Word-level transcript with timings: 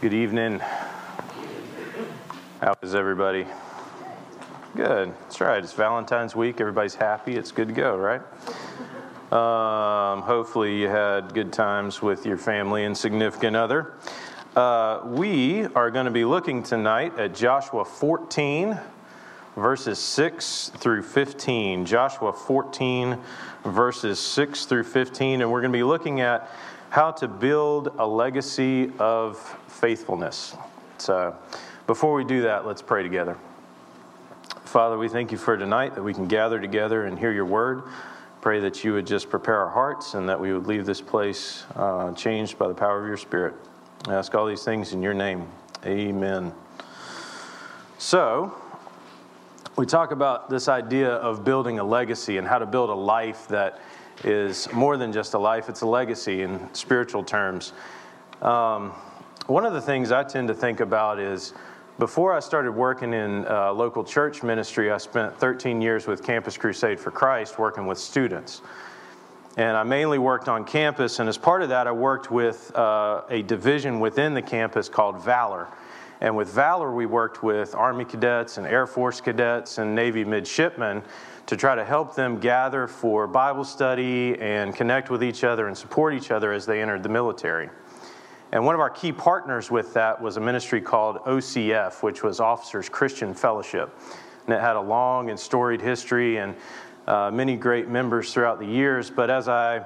Good 0.00 0.14
evening. 0.14 0.60
How 2.62 2.74
is 2.80 2.94
everybody? 2.94 3.44
Good. 4.74 5.12
That's 5.20 5.42
right. 5.42 5.62
It's 5.62 5.74
Valentine's 5.74 6.34
week. 6.34 6.58
Everybody's 6.58 6.94
happy. 6.94 7.36
It's 7.36 7.52
good 7.52 7.68
to 7.68 7.74
go, 7.74 7.98
right? 7.98 8.22
Um, 9.30 10.22
hopefully, 10.22 10.80
you 10.80 10.88
had 10.88 11.34
good 11.34 11.52
times 11.52 12.00
with 12.00 12.24
your 12.24 12.38
family 12.38 12.86
and 12.86 12.96
significant 12.96 13.56
other. 13.56 13.92
Uh, 14.56 15.02
we 15.04 15.66
are 15.66 15.90
going 15.90 16.06
to 16.06 16.10
be 16.10 16.24
looking 16.24 16.62
tonight 16.62 17.18
at 17.18 17.34
Joshua 17.34 17.84
14, 17.84 18.80
verses 19.54 19.98
6 19.98 20.72
through 20.78 21.02
15. 21.02 21.84
Joshua 21.84 22.32
14, 22.32 23.18
verses 23.64 24.18
6 24.18 24.64
through 24.64 24.84
15. 24.84 25.42
And 25.42 25.52
we're 25.52 25.60
going 25.60 25.72
to 25.72 25.76
be 25.76 25.82
looking 25.82 26.22
at 26.22 26.50
how 26.90 27.12
to 27.12 27.28
build 27.28 27.94
a 27.98 28.06
legacy 28.06 28.92
of 28.98 29.38
faithfulness. 29.68 30.56
So, 30.98 31.36
before 31.86 32.14
we 32.14 32.24
do 32.24 32.42
that, 32.42 32.66
let's 32.66 32.82
pray 32.82 33.02
together. 33.02 33.38
Father, 34.64 34.98
we 34.98 35.08
thank 35.08 35.32
you 35.32 35.38
for 35.38 35.56
tonight 35.56 35.94
that 35.94 36.02
we 36.02 36.12
can 36.12 36.26
gather 36.26 36.60
together 36.60 37.06
and 37.06 37.18
hear 37.18 37.32
your 37.32 37.44
word. 37.44 37.82
Pray 38.40 38.60
that 38.60 38.82
you 38.82 38.92
would 38.92 39.06
just 39.06 39.30
prepare 39.30 39.58
our 39.58 39.70
hearts 39.70 40.14
and 40.14 40.28
that 40.28 40.38
we 40.38 40.52
would 40.52 40.66
leave 40.66 40.84
this 40.84 41.00
place 41.00 41.64
uh, 41.76 42.12
changed 42.14 42.58
by 42.58 42.66
the 42.66 42.74
power 42.74 43.00
of 43.00 43.06
your 43.06 43.16
Spirit. 43.16 43.54
I 44.08 44.14
ask 44.14 44.34
all 44.34 44.46
these 44.46 44.64
things 44.64 44.92
in 44.92 45.02
your 45.02 45.14
name. 45.14 45.46
Amen. 45.84 46.52
So, 47.98 48.54
we 49.76 49.86
talk 49.86 50.10
about 50.10 50.50
this 50.50 50.68
idea 50.68 51.10
of 51.10 51.44
building 51.44 51.78
a 51.78 51.84
legacy 51.84 52.36
and 52.36 52.46
how 52.46 52.58
to 52.58 52.66
build 52.66 52.90
a 52.90 52.94
life 52.94 53.46
that 53.48 53.80
is 54.24 54.70
more 54.72 54.96
than 54.96 55.12
just 55.12 55.34
a 55.34 55.38
life, 55.38 55.68
it's 55.68 55.80
a 55.80 55.86
legacy 55.86 56.42
in 56.42 56.72
spiritual 56.74 57.24
terms. 57.24 57.72
Um, 58.42 58.90
one 59.46 59.64
of 59.64 59.72
the 59.72 59.80
things 59.80 60.12
I 60.12 60.24
tend 60.24 60.48
to 60.48 60.54
think 60.54 60.80
about 60.80 61.18
is 61.18 61.54
before 61.98 62.32
I 62.32 62.40
started 62.40 62.72
working 62.72 63.12
in 63.12 63.46
uh, 63.46 63.72
local 63.72 64.04
church 64.04 64.42
ministry, 64.42 64.90
I 64.90 64.98
spent 64.98 65.36
13 65.38 65.82
years 65.82 66.06
with 66.06 66.22
Campus 66.22 66.56
Crusade 66.56 66.98
for 66.98 67.10
Christ 67.10 67.58
working 67.58 67.86
with 67.86 67.98
students. 67.98 68.62
And 69.56 69.76
I 69.76 69.82
mainly 69.82 70.18
worked 70.18 70.48
on 70.48 70.64
campus, 70.64 71.18
and 71.18 71.28
as 71.28 71.36
part 71.36 71.62
of 71.62 71.68
that, 71.70 71.86
I 71.86 71.92
worked 71.92 72.30
with 72.30 72.74
uh, 72.74 73.22
a 73.28 73.42
division 73.42 74.00
within 74.00 74.32
the 74.32 74.42
campus 74.42 74.88
called 74.88 75.22
Valor. 75.22 75.68
And 76.20 76.36
with 76.36 76.48
Valor, 76.48 76.92
we 76.92 77.06
worked 77.06 77.42
with 77.42 77.74
Army 77.74 78.04
cadets 78.04 78.58
and 78.58 78.66
Air 78.66 78.86
Force 78.86 79.20
cadets 79.20 79.78
and 79.78 79.94
Navy 79.94 80.24
midshipmen 80.24 81.02
to 81.46 81.56
try 81.56 81.74
to 81.74 81.84
help 81.84 82.14
them 82.14 82.38
gather 82.38 82.86
for 82.86 83.26
Bible 83.26 83.64
study 83.64 84.38
and 84.40 84.74
connect 84.74 85.10
with 85.10 85.22
each 85.22 85.44
other 85.44 85.66
and 85.66 85.76
support 85.76 86.14
each 86.14 86.30
other 86.30 86.52
as 86.52 86.66
they 86.66 86.80
entered 86.80 87.02
the 87.02 87.08
military. 87.08 87.68
And 88.52 88.64
one 88.64 88.74
of 88.74 88.80
our 88.80 88.90
key 88.90 89.12
partners 89.12 89.70
with 89.70 89.94
that 89.94 90.20
was 90.20 90.36
a 90.36 90.40
ministry 90.40 90.80
called 90.80 91.18
OCF, 91.18 92.02
which 92.02 92.22
was 92.22 92.40
Officers 92.40 92.88
Christian 92.88 93.32
Fellowship. 93.32 93.96
And 94.46 94.54
it 94.54 94.60
had 94.60 94.76
a 94.76 94.80
long 94.80 95.30
and 95.30 95.38
storied 95.38 95.80
history 95.80 96.38
and 96.38 96.56
uh, 97.06 97.30
many 97.32 97.56
great 97.56 97.88
members 97.88 98.32
throughout 98.32 98.58
the 98.58 98.66
years. 98.66 99.08
But 99.08 99.30
as 99.30 99.48
I 99.48 99.84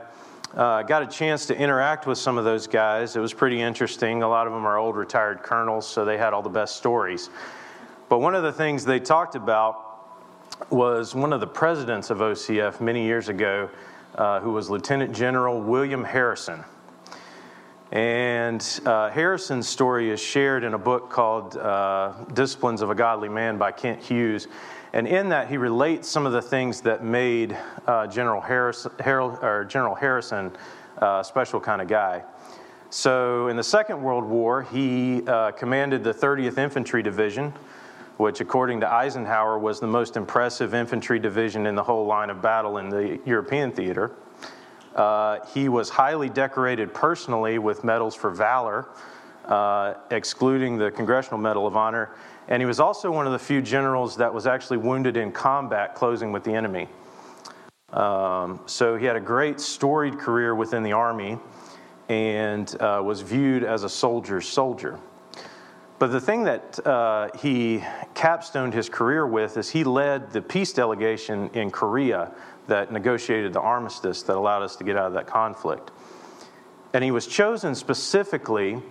uh, 0.55 0.83
got 0.83 1.03
a 1.03 1.07
chance 1.07 1.47
to 1.47 1.59
interact 1.59 2.07
with 2.07 2.17
some 2.17 2.39
of 2.39 2.45
those 2.45 2.67
guys, 2.67 3.17
it 3.17 3.21
was 3.21 3.35
pretty 3.35 3.61
interesting. 3.61 4.23
A 4.23 4.29
lot 4.29 4.47
of 4.47 4.53
them 4.53 4.67
are 4.67 4.79
old 4.79 4.97
retired 4.97 5.43
colonels, 5.43 5.87
so 5.87 6.05
they 6.05 6.17
had 6.17 6.33
all 6.33 6.43
the 6.43 6.49
best 6.49 6.77
stories. 6.77 7.29
But 8.09 8.21
one 8.21 8.35
of 8.35 8.43
the 8.43 8.53
things 8.53 8.85
they 8.85 9.01
talked 9.01 9.35
about 9.35 9.94
was 10.71 11.15
one 11.15 11.33
of 11.33 11.41
the 11.41 11.47
presidents 11.47 12.11
of 12.11 12.19
OCF 12.19 12.81
many 12.81 13.05
years 13.05 13.29
ago, 13.29 13.71
uh, 14.15 14.41
who 14.41 14.53
was 14.53 14.71
Lieutenant 14.71 15.15
General 15.15 15.61
William 15.61 16.05
Harrison. 16.05 16.65
And 17.93 18.81
uh, 18.85 19.11
Harrison's 19.11 19.69
story 19.69 20.11
is 20.11 20.21
shared 20.21 20.65
in 20.65 20.75
a 20.75 20.79
book 20.79 21.11
called 21.11 21.57
uh, 21.57 22.13
Disciplines 22.33 22.83
of 22.83 22.91
a 22.91 22.95
Godly 22.95 23.29
Man 23.29 23.59
by 23.59 23.73
Kent 23.73 24.03
Hughes. 24.03 24.49
And 24.93 25.07
in 25.07 25.29
that, 25.31 25.49
he 25.49 25.57
relates 25.57 26.09
some 26.09 26.27
of 26.27 26.33
the 26.33 26.43
things 26.43 26.81
that 26.83 27.05
made 27.05 27.57
uh, 27.87 28.07
General, 28.07 28.41
Harris, 28.41 28.87
Harold, 29.01 29.39
or 29.43 29.65
General 29.65 29.95
Harrison 29.95 30.53
uh, 31.03 31.19
a 31.21 31.25
special 31.25 31.61
kind 31.61 31.83
of 31.83 31.89
guy. 31.89 32.23
So, 32.91 33.49
in 33.49 33.57
the 33.57 33.65
Second 33.65 34.01
World 34.01 34.25
War, 34.25 34.63
he 34.63 35.27
uh, 35.27 35.51
commanded 35.51 36.05
the 36.05 36.15
30th 36.15 36.59
Infantry 36.59 37.03
Division, 37.03 37.53
which, 38.17 38.41
according 38.41 38.81
to 38.81 38.93
Eisenhower, 38.93 39.59
was 39.59 39.81
the 39.81 39.87
most 39.87 40.17
impressive 40.17 40.75
infantry 40.75 41.19
division 41.19 41.67
in 41.67 41.75
the 41.75 41.83
whole 41.83 42.07
line 42.07 42.31
of 42.31 42.41
battle 42.41 42.79
in 42.79 42.89
the 42.89 43.21
European 43.25 43.73
theater. 43.73 44.13
Uh, 44.95 45.45
he 45.53 45.69
was 45.69 45.89
highly 45.89 46.29
decorated 46.29 46.95
personally 46.95 47.59
with 47.59 47.83
medals 47.83 48.15
for 48.15 48.31
valor, 48.31 48.89
uh, 49.47 49.95
excluding 50.11 50.79
the 50.79 50.91
Congressional 50.93 51.39
Medal 51.39 51.67
of 51.67 51.77
Honor. 51.77 52.11
And 52.47 52.63
he 52.63 52.67
was 52.67 52.79
also 52.79 53.11
one 53.11 53.27
of 53.27 53.33
the 53.33 53.39
few 53.39 53.61
generals 53.61 54.17
that 54.17 54.33
was 54.33 54.47
actually 54.47 54.77
wounded 54.77 55.17
in 55.17 55.33
combat 55.33 55.95
closing 55.95 56.31
with 56.31 56.45
the 56.45 56.55
enemy. 56.55 56.89
Um, 57.93 58.61
so 58.67 58.97
he 58.97 59.07
had 59.07 59.17
a 59.17 59.21
great 59.21 59.61
storied 59.61 60.19
career 60.19 60.55
within 60.55 60.83
the 60.83 60.93
Army 60.93 61.39
and 62.09 62.81
uh, 62.81 63.01
was 63.05 63.21
viewed 63.21 63.65
as 63.65 63.83
a 63.85 63.89
soldier's 63.89 64.49
soldier. 64.49 64.99
But 66.05 66.13
the 66.13 66.21
thing 66.21 66.45
that 66.45 66.87
uh, 66.87 67.31
he 67.35 67.83
capstoned 68.13 68.75
his 68.75 68.91
career 68.91 69.27
with 69.27 69.57
is 69.57 69.71
he 69.71 69.85
led 69.85 70.33
the 70.33 70.43
peace 70.43 70.71
delegation 70.75 71.49
in 71.55 71.71
Korea 71.71 72.31
that 72.67 72.93
negotiated 72.93 73.55
the 73.55 73.63
armistice 73.63 74.23
that 74.25 74.37
allowed 74.37 74.63
us 74.63 74.77
to 74.77 74.85
get 74.85 74.99
out 74.99 75.07
of 75.07 75.15
that 75.15 75.27
conflict. 75.27 75.93
And 76.93 77.03
he 77.03 77.11
was 77.11 77.27
chosen 77.27 77.75
specifically 77.75 78.83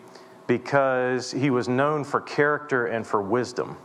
because 0.47 1.31
he 1.31 1.51
was 1.51 1.69
known 1.69 2.03
for 2.03 2.19
character 2.19 2.87
and 2.87 3.05
for 3.05 3.21
wisdom. 3.21 3.77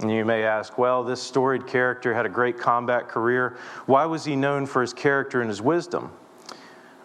And 0.00 0.10
you 0.10 0.24
may 0.24 0.42
ask, 0.42 0.76
well, 0.76 1.04
this 1.04 1.22
storied 1.22 1.68
character 1.68 2.12
had 2.12 2.26
a 2.26 2.28
great 2.28 2.58
combat 2.58 3.06
career. 3.06 3.56
Why 3.86 4.04
was 4.04 4.24
he 4.24 4.34
known 4.34 4.66
for 4.66 4.80
his 4.80 4.92
character 4.92 5.42
and 5.42 5.48
his 5.48 5.62
wisdom? 5.62 6.10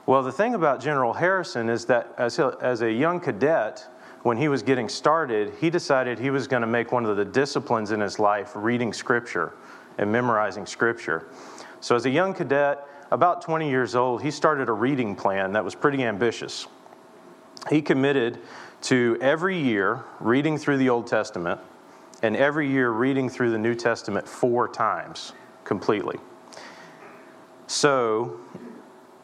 Well, 0.07 0.23
the 0.23 0.31
thing 0.31 0.56
about 0.56 0.81
General 0.81 1.13
Harrison 1.13 1.69
is 1.69 1.85
that 1.85 2.11
as 2.17 2.39
a, 2.39 2.57
as 2.59 2.81
a 2.81 2.91
young 2.91 3.19
cadet, 3.19 3.88
when 4.24 4.38
he 4.38 4.47
was 4.47 4.63
getting 4.63 4.90
started, 4.90 5.53
he 5.59 5.69
decided 5.69 6.19
he 6.19 6.30
was 6.30 6.47
going 6.47 6.62
to 6.62 6.68
make 6.68 6.91
one 6.91 7.06
of 7.06 7.16
the 7.16 7.25
disciplines 7.25 7.91
in 7.91 8.02
his 8.02 8.19
life 8.19 8.52
reading 8.56 8.91
Scripture 8.91 9.53
and 9.97 10.12
memorizing 10.12 10.66
Scripture. 10.66 11.28
So, 11.80 11.96
as 11.96 12.06
a 12.06 12.09
young 12.09 12.34
cadet, 12.34 12.85
about 13.12 13.41
20 13.41 13.69
years 13.69 13.96
old, 13.96 14.22
he 14.22 14.31
started 14.31 14.69
a 14.69 14.74
reading 14.74 15.16
plan 15.16 15.53
that 15.53 15.63
was 15.63 15.74
pretty 15.74 16.03
ambitious. 16.03 16.68
He 17.69 17.81
committed 17.81 18.40
to 18.84 19.18
every 19.22 19.57
year 19.57 20.03
reading 20.19 20.57
through 20.57 20.78
the 20.78 20.90
Old 20.90 21.07
Testament 21.07 21.59
and 22.22 22.36
every 22.36 22.69
year 22.69 22.92
reading 22.92 23.30
through 23.30 23.51
the 23.51 23.57
New 23.57 23.75
Testament 23.75 24.27
four 24.27 24.68
times 24.68 25.33
completely. 25.63 26.19
So, 27.68 28.39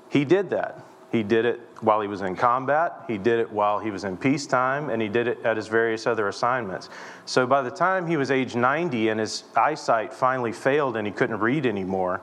he 0.09 0.23
did 0.23 0.49
that. 0.51 0.83
He 1.11 1.23
did 1.23 1.45
it 1.45 1.74
while 1.85 2.01
he 2.01 2.07
was 2.07 2.21
in 2.21 2.35
combat, 2.35 3.03
he 3.07 3.17
did 3.17 3.39
it 3.39 3.51
while 3.51 3.79
he 3.79 3.91
was 3.91 4.03
in 4.03 4.17
peacetime, 4.17 4.89
and 4.89 5.01
he 5.01 5.07
did 5.07 5.27
it 5.27 5.45
at 5.45 5.55
his 5.55 5.67
various 5.67 6.07
other 6.07 6.27
assignments. 6.27 6.89
So 7.25 7.45
by 7.45 7.61
the 7.61 7.71
time 7.71 8.07
he 8.07 8.17
was 8.17 8.31
age 8.31 8.55
90 8.55 9.09
and 9.09 9.19
his 9.19 9.43
eyesight 9.55 10.13
finally 10.13 10.51
failed 10.51 10.97
and 10.97 11.05
he 11.05 11.13
couldn't 11.13 11.39
read 11.39 11.65
anymore, 11.65 12.21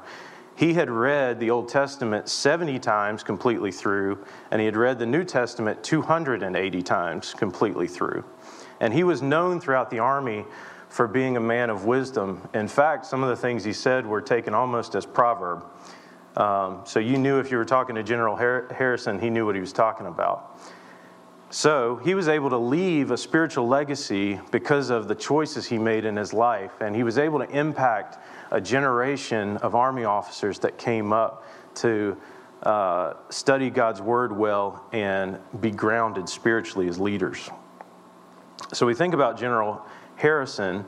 he 0.57 0.75
had 0.75 0.91
read 0.91 1.41
the 1.41 1.51
Old 1.51 1.69
Testament 1.69 2.29
70 2.29 2.79
times 2.81 3.23
completely 3.23 3.73
through, 3.73 4.25
and 4.51 4.61
he 4.61 4.67
had 4.67 4.77
read 4.77 4.99
the 4.99 5.07
New 5.07 5.25
Testament 5.25 5.83
280 5.83 6.83
times 6.83 7.33
completely 7.33 7.87
through. 7.87 8.25
And 8.81 8.93
he 8.93 9.05
was 9.05 9.23
known 9.23 9.61
throughout 9.61 9.91
the 9.91 10.01
army 10.01 10.45
for 10.89 11.09
being 11.09 11.37
a 11.37 11.41
man 11.41 11.71
of 11.71 11.87
wisdom. 11.87 12.47
In 12.53 12.69
fact, 12.69 13.07
some 13.07 13.23
of 13.23 13.31
the 13.31 13.37
things 13.37 13.65
he 13.65 13.73
said 13.73 14.07
were 14.07 14.21
taken 14.21 14.53
almost 14.55 14.95
as 14.95 15.07
proverb. 15.07 15.65
Um, 16.37 16.81
so 16.85 16.99
you 16.99 17.19
knew 17.19 17.39
if 17.39 17.51
you 17.51 17.59
were 17.59 17.65
talking 17.65 17.95
to 17.97 18.03
General 18.03 18.37
Harrison, 18.37 19.19
he 19.19 19.31
knew 19.31 19.45
what 19.45 19.55
he 19.55 19.61
was 19.61 19.73
talking 19.73 20.07
about. 20.07 20.59
So 21.51 21.97
he 21.97 22.15
was 22.15 22.29
able 22.29 22.49
to 22.49 22.57
leave 22.57 23.11
a 23.11 23.19
spiritual 23.19 23.69
legacy 23.69 24.41
because 24.51 24.89
of 24.89 25.07
the 25.07 25.15
choices 25.15 25.67
he 25.67 25.77
made 25.77 26.07
in 26.07 26.17
his 26.17 26.33
life, 26.33 26.81
and 26.81 26.97
he 26.97 27.03
was 27.03 27.19
able 27.19 27.41
to 27.41 27.51
impact 27.51 28.19
a 28.51 28.59
generation 28.59 29.59
of 29.59 29.75
Army 29.75 30.05
officers 30.05 30.59
that 30.61 30.79
came 30.79 31.13
up 31.13 31.47
to 31.75 32.17
uh, 32.63 33.15
study 33.29 33.69
God's 33.69 34.01
word 34.01 34.35
well 34.35 34.83
and 34.93 35.39
be 35.61 35.71
grounded 35.71 36.27
spiritually 36.27 36.89
as 36.89 36.99
leaders. 36.99 37.51
So 38.73 38.87
we 38.87 38.95
think 38.95 39.13
about 39.13 39.39
General 39.39 39.85
Harrison, 40.17 40.87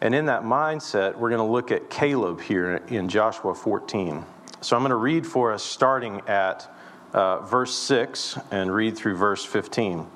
and 0.00 0.14
in 0.14 0.26
that 0.26 0.44
mindset, 0.44 1.16
we're 1.16 1.30
going 1.30 1.44
to 1.44 1.52
look 1.52 1.72
at 1.72 1.90
Caleb 1.90 2.40
here 2.40 2.76
in 2.88 3.08
Joshua 3.08 3.56
14. 3.56 4.24
So 4.62 4.76
I'm 4.76 4.82
going 4.82 4.90
to 4.90 4.96
read 4.96 5.26
for 5.26 5.52
us 5.52 5.62
starting 5.62 6.20
at 6.26 6.70
uh, 7.14 7.40
verse 7.40 7.74
6 7.74 8.38
and 8.50 8.72
read 8.72 8.94
through 8.96 9.16
verse 9.16 9.42
15. 9.42 10.06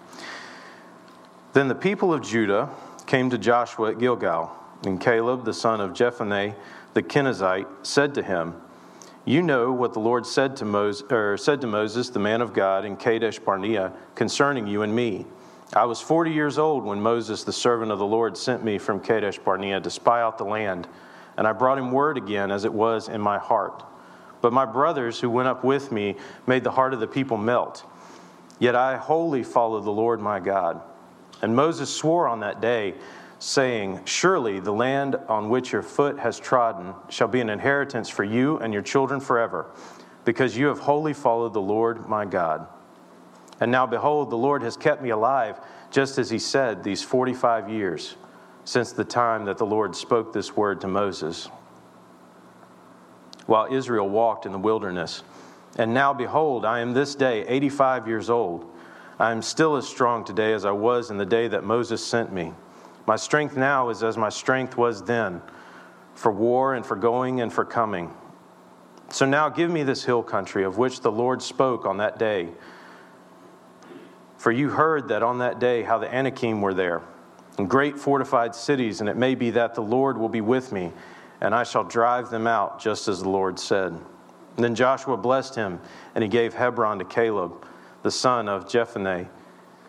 Then 1.55 1.69
the 1.69 1.75
people 1.75 2.13
of 2.13 2.23
Judah 2.23 2.69
came 3.07 3.31
to 3.31 3.39
Joshua 3.39 3.93
at 3.93 3.99
Gilgal, 3.99 4.55
and 4.85 5.01
Caleb, 5.01 5.45
the 5.45 5.55
son 5.55 5.81
of 5.81 5.93
Jephunneh 5.93 6.55
the 6.93 7.03
Kenizzite, 7.03 7.67
said 7.83 8.15
to 8.15 8.23
him, 8.23 8.55
You 9.25 9.43
know 9.43 9.73
what 9.73 9.95
the 9.95 10.01
Lord 10.01 10.27
said 10.27 10.57
to, 10.57 10.65
Moses, 10.65 11.11
or 11.11 11.37
said 11.37 11.61
to 11.63 11.67
Moses, 11.67 12.11
the 12.11 12.21
man 12.21 12.41
of 12.41 12.53
God, 12.53 12.85
in 12.85 12.97
Kadesh 12.97 13.39
Barnea, 13.39 13.93
concerning 14.15 14.67
you 14.67 14.83
and 14.83 14.95
me. 14.95 15.27
I 15.75 15.87
was 15.87 16.01
40 16.01 16.31
years 16.33 16.59
old 16.59 16.85
when 16.85 17.01
Moses, 17.01 17.45
the 17.45 17.53
servant 17.53 17.91
of 17.91 17.99
the 17.99 18.07
Lord, 18.07 18.37
sent 18.37 18.63
me 18.63 18.79
from 18.79 19.01
Kadesh 19.01 19.39
Barnea 19.39 19.81
to 19.81 19.91
spy 19.91 20.21
out 20.21 20.37
the 20.37 20.45
land, 20.45 20.87
and 21.37 21.49
I 21.49 21.53
brought 21.53 21.79
him 21.79 21.91
word 21.91 22.19
again 22.19 22.51
as 22.51 22.65
it 22.65 22.73
was 22.73 23.09
in 23.09 23.23
my 23.23 23.39
heart. 23.39 23.83
But 24.45 24.53
my 24.53 24.67
brothers 24.67 25.21
who 25.21 25.31
went 25.31 25.49
up 25.49 25.65
with 25.65 25.91
me 25.91 26.17
made 26.47 26.65
the 26.65 26.71
heart 26.71 26.93
of 26.93 27.01
the 27.01 27.07
people 27.07 27.39
melt. 27.39 27.83
Yet 28.59 28.77
I 28.77 28.99
wholly 28.99 29.43
followed 29.43 29.87
the 29.87 29.91
Lord 29.91 30.21
my 30.21 30.39
God. 30.39 30.83
And 31.41 31.57
Moses 31.57 31.89
swore 31.89 32.29
on 32.29 32.41
that 32.41 32.61
day, 32.61 32.93
saying, 33.39 34.03
Surely 34.05 34.61
the 34.61 34.71
land 34.71 35.17
on 35.31 35.49
which 35.49 35.73
your 35.73 35.81
foot 35.81 36.19
has 36.19 36.39
trodden 36.39 36.93
shall 37.09 37.27
be 37.27 37.41
an 37.41 37.49
inheritance 37.49 38.11
for 38.11 38.23
you 38.23 38.59
and 38.59 38.75
your 38.75 38.83
children 38.83 39.19
forever, 39.19 39.65
because 40.27 40.59
you 40.59 40.67
have 40.67 40.81
wholly 40.81 41.15
followed 41.15 41.55
the 41.55 41.63
Lord 41.63 42.07
my 42.07 42.27
God. 42.27 42.67
And 43.61 43.73
now, 43.73 43.87
behold, 43.87 44.29
the 44.29 44.37
Lord 44.37 44.61
has 44.61 44.77
kept 44.77 45.01
me 45.01 45.09
alive, 45.09 45.59
just 45.91 46.19
as 46.19 46.29
he 46.29 46.39
said, 46.39 46.85
these 46.85 47.03
45 47.03 47.71
years 47.71 48.17
since 48.67 48.93
the 48.93 49.05
time 49.05 49.47
that 49.47 49.57
the 49.57 49.65
Lord 49.65 49.97
spoke 49.97 50.35
this 50.35 50.55
word 50.55 50.83
to 50.83 50.87
Moses, 50.87 51.49
while 53.47 53.73
Israel 53.73 54.09
walked 54.09 54.47
in 54.47 54.53
the 54.53 54.59
wilderness. 54.59 55.23
And 55.77 55.93
now, 55.93 56.13
behold, 56.13 56.65
I 56.65 56.81
am 56.81 56.93
this 56.93 57.15
day 57.15 57.45
85 57.47 58.07
years 58.07 58.31
old. 58.31 58.71
I 59.19 59.33
am 59.33 59.43
still 59.43 59.77
as 59.77 59.87
strong 59.87 60.25
today 60.25 60.53
as 60.53 60.65
I 60.65 60.71
was 60.71 61.11
in 61.11 61.19
the 61.19 61.27
day 61.27 61.49
that 61.49 61.65
Moses 61.65 62.05
sent 62.05 62.33
me. 62.33 62.53
My 63.07 63.17
strength 63.17 63.57
now 63.57 63.91
is 63.91 64.03
as 64.03 64.17
my 64.17 64.29
strength 64.29 64.77
was 64.77 65.03
then, 65.03 65.43
for 66.15 66.33
war 66.33 66.75
and 66.75 66.87
for 66.87 66.97
going 66.97 67.41
and 67.41 67.53
for 67.53 67.65
coming. 67.65 68.13
So 69.11 69.27
now 69.27 69.49
give 69.49 69.71
me 69.71 69.83
this 69.83 70.05
hill 70.05 70.23
country 70.23 70.65
of 70.65 70.79
which 70.79 71.01
the 71.01 71.13
Lord 71.13 71.43
spoke 71.43 71.85
on 71.85 71.99
that 71.99 72.19
day. 72.19 72.49
For 74.39 74.51
you 74.51 74.71
heard 74.71 75.09
that 75.09 75.23
on 75.23 75.39
that 75.39 75.59
day 75.59 75.83
how 75.83 75.99
the 75.99 76.13
Anakim 76.13 76.61
were 76.61 76.75
there, 76.75 77.03
and 77.59 77.69
great 77.69 77.99
fortified 77.99 78.55
cities, 78.55 79.01
and 79.01 79.09
it 79.09 79.17
may 79.17 79.35
be 79.35 79.51
that 79.51 79.75
the 79.75 79.83
Lord 79.83 80.19
will 80.19 80.29
be 80.29 80.41
with 80.41 80.73
me, 80.73 80.93
and 81.41 81.55
I 81.55 81.65
shall 81.65 81.85
drive 81.85 82.31
them 82.31 82.47
out, 82.47 82.81
just 82.81 83.09
as 83.09 83.23
the 83.23 83.29
Lord 83.29 83.59
said. 83.59 83.93
And 84.57 84.65
then 84.65 84.75
Joshua 84.75 85.17
blessed 85.17 85.55
him, 85.55 85.81
and 86.15 86.23
he 86.23 86.29
gave 86.29 86.55
Hebron 86.55 86.99
to 86.99 87.05
Caleb, 87.05 87.67
the 88.03 88.11
son 88.11 88.49
of 88.49 88.67
Jephunneh, 88.67 89.29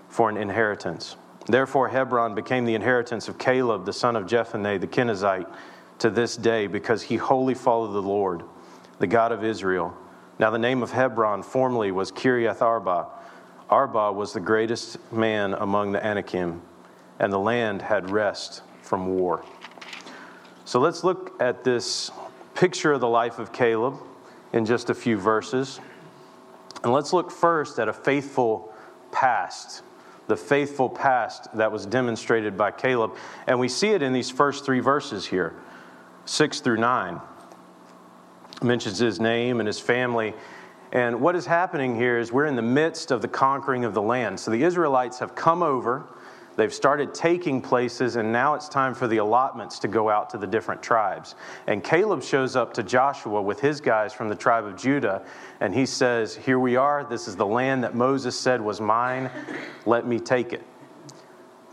for 0.10 0.30
an 0.30 0.38
inheritance. 0.38 1.18
Therefore, 1.48 1.88
Hebron 1.90 2.34
became 2.34 2.66
the 2.66 2.74
inheritance 2.74 3.28
of 3.28 3.38
Caleb, 3.38 3.86
the 3.86 3.94
son 3.94 4.16
of 4.16 4.26
Jephunneh, 4.26 4.80
the 4.80 4.88
Kenizzite, 4.88 5.48
to 6.00 6.10
this 6.10 6.36
day, 6.36 6.68
because 6.68 7.04
he 7.04 7.18
wholly 7.18 7.54
followed 7.54 7.94
the 7.94 8.02
Lord, 8.02 8.44
the 9.00 9.08
God 9.08 9.32
of 9.32 9.44
Israel. 9.44 9.96
Now, 10.40 10.50
the 10.50 10.60
name 10.60 10.82
of 10.82 10.92
Hebron 10.92 11.44
formerly 11.44 11.92
was 11.92 12.12
Kiriath 12.12 12.62
Arba. 12.62 13.08
Arba 13.70 14.12
was 14.12 14.34
the 14.34 14.40
greatest 14.40 14.98
man 15.12 15.54
among 15.54 15.92
the 15.92 16.04
Anakim, 16.04 16.62
and 17.20 17.32
the 17.32 17.40
land 17.40 17.82
had 17.82 18.10
rest 18.10 18.64
from 18.82 19.08
war. 19.08 19.44
So 20.66 20.80
let's 20.80 21.04
look 21.04 21.42
at 21.42 21.64
this 21.64 22.12
picture 22.56 22.92
of 22.92 23.02
the 23.02 23.08
life 23.08 23.40
of 23.40 23.54
Caleb 23.54 23.96
in 24.52 24.66
just 24.66 24.90
a 24.90 24.96
few 24.96 25.18
verses. 25.18 25.80
And 26.84 26.92
let's 26.92 27.14
look 27.14 27.32
first 27.32 27.80
at 27.80 27.88
a 27.88 27.94
faithful 27.94 28.74
past 29.12 29.84
the 30.28 30.36
faithful 30.36 30.90
past 30.90 31.56
that 31.56 31.72
was 31.72 31.86
demonstrated 31.86 32.58
by 32.58 32.72
Caleb. 32.72 33.16
And 33.48 33.60
we 33.60 33.68
see 33.68 33.90
it 33.90 34.02
in 34.02 34.14
these 34.14 34.32
first 34.32 34.66
three 34.66 34.80
verses 34.80 35.26
here, 35.26 35.54
six 36.26 36.60
through 36.60 36.78
nine. 36.78 37.22
mentions 38.62 38.98
his 38.98 39.20
name 39.20 39.60
and 39.60 39.68
his 39.68 39.80
family. 39.80 40.34
And 40.92 41.20
what 41.22 41.36
is 41.36 41.46
happening 41.46 41.96
here 41.96 42.18
is 42.18 42.32
we're 42.32 42.46
in 42.46 42.56
the 42.56 42.62
midst 42.62 43.12
of 43.12 43.22
the 43.22 43.28
conquering 43.28 43.86
of 43.86 43.94
the 43.94 44.02
land. 44.02 44.40
So 44.40 44.50
the 44.50 44.64
Israelites 44.64 45.20
have 45.20 45.36
come 45.36 45.62
over 45.62 46.08
They've 46.56 46.74
started 46.74 47.14
taking 47.14 47.62
places, 47.62 48.16
and 48.16 48.32
now 48.32 48.54
it's 48.54 48.70
time 48.70 48.94
for 48.94 49.08
the 49.08 49.18
allotments 49.18 49.78
to 49.80 49.88
go 49.88 50.10
out 50.10 50.30
to 50.30 50.38
the 50.38 50.48
different 50.48 50.82
tribes. 50.82 51.36
And 51.68 51.84
Caleb 51.84 52.24
shows 52.24 52.56
up 52.56 52.74
to 52.76 52.84
Joshua 52.84 53.42
with 53.42 53.60
his 53.60 53.82
guys 53.82 54.14
from 54.14 54.30
the 54.30 54.36
tribe 54.36 54.66
of 54.66 54.78
Judah, 54.78 55.26
and 55.60 55.74
he 55.74 55.86
says, 55.86 56.36
Here 56.36 56.60
we 56.60 56.78
are. 56.78 57.04
This 57.04 57.28
is 57.28 57.36
the 57.36 57.46
land 57.46 57.84
that 57.84 57.94
Moses 57.94 58.40
said 58.40 58.62
was 58.62 58.80
mine. 58.80 59.30
Let 59.86 60.08
me 60.08 60.20
take 60.20 60.54
it. 60.54 60.64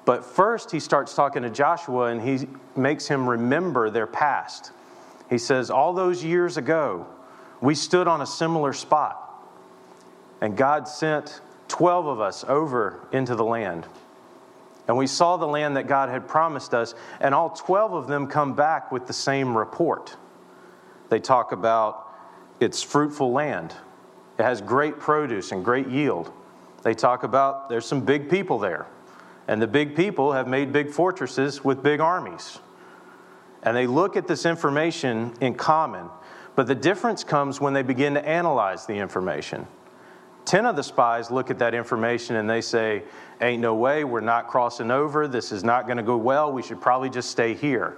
But 0.05 0.25
first, 0.25 0.73
he 0.73 0.81
starts 0.81 1.14
talking 1.14 1.43
to 1.43 1.50
Joshua, 1.50 2.06
and 2.06 2.20
he 2.20 2.49
makes 2.75 3.06
him 3.06 3.28
remember 3.28 3.88
their 3.88 4.08
past. 4.08 4.73
He 5.31 5.38
says, 5.38 5.70
All 5.70 5.93
those 5.93 6.25
years 6.25 6.56
ago, 6.56 7.06
we 7.61 7.76
stood 7.76 8.08
on 8.08 8.20
a 8.20 8.26
similar 8.26 8.73
spot, 8.73 9.32
and 10.40 10.56
God 10.56 10.88
sent 10.88 11.40
12 11.69 12.06
of 12.06 12.20
us 12.20 12.44
over 12.49 13.06
into 13.12 13.37
the 13.37 13.44
land. 13.44 13.87
And 14.88 14.96
we 14.96 15.06
saw 15.06 15.37
the 15.37 15.46
land 15.46 15.76
that 15.76 15.87
God 15.87 16.08
had 16.08 16.26
promised 16.26 16.75
us, 16.75 16.94
and 17.20 17.34
all 17.34 17.50
12 17.50 17.93
of 17.93 18.06
them 18.08 18.26
come 18.26 18.55
back 18.55 18.90
with 18.90 19.06
the 19.06 19.12
same 19.12 19.56
report. 19.56 20.17
They 21.08 21.20
talk 21.20 21.52
about 21.52 22.08
its 22.58 22.82
fruitful 22.82 23.32
land, 23.32 23.75
it 24.38 24.43
has 24.44 24.61
great 24.61 24.99
produce 24.99 25.52
and 25.52 25.64
great 25.64 25.88
yield. 25.88 26.32
They 26.82 26.94
talk 26.94 27.23
about 27.23 27.69
there's 27.69 27.87
some 27.87 28.00
big 28.00 28.29
people 28.29 28.58
there, 28.58 28.87
and 29.46 29.62
the 29.62 29.67
big 29.67 29.94
people 29.94 30.32
have 30.32 30.49
made 30.49 30.73
big 30.73 30.90
fortresses 30.90 31.64
with 31.64 31.82
big 31.82 32.00
armies. 32.00 32.58
And 33.62 33.76
they 33.76 33.87
look 33.87 34.16
at 34.16 34.26
this 34.26 34.45
information 34.45 35.35
in 35.40 35.54
common, 35.54 36.09
but 36.56 36.66
the 36.66 36.75
difference 36.75 37.23
comes 37.23 37.61
when 37.61 37.73
they 37.73 37.83
begin 37.83 38.14
to 38.14 38.26
analyze 38.26 38.87
the 38.87 38.95
information. 38.95 39.66
Ten 40.44 40.66
of 40.66 40.76
the 40.76 40.82
spies 40.82 41.30
look 41.30 41.50
at 41.50 41.58
that 41.61 41.75
information 41.75 42.37
and 42.37 42.49
they 42.49 42.61
say, 42.61 43.02
Ain't 43.40 43.61
no 43.61 43.75
way, 43.75 44.04
we're 44.04 44.20
not 44.20 44.49
crossing 44.49 44.90
over. 44.90 45.26
This 45.26 45.50
is 45.50 45.64
not 45.64 45.87
going 45.87 45.96
to 45.96 46.02
go 46.02 46.16
well. 46.16 46.52
We 46.52 46.62
should 46.62 46.80
probably 46.80 47.11
just 47.11 47.30
stay 47.30 47.54
here. 47.54 47.96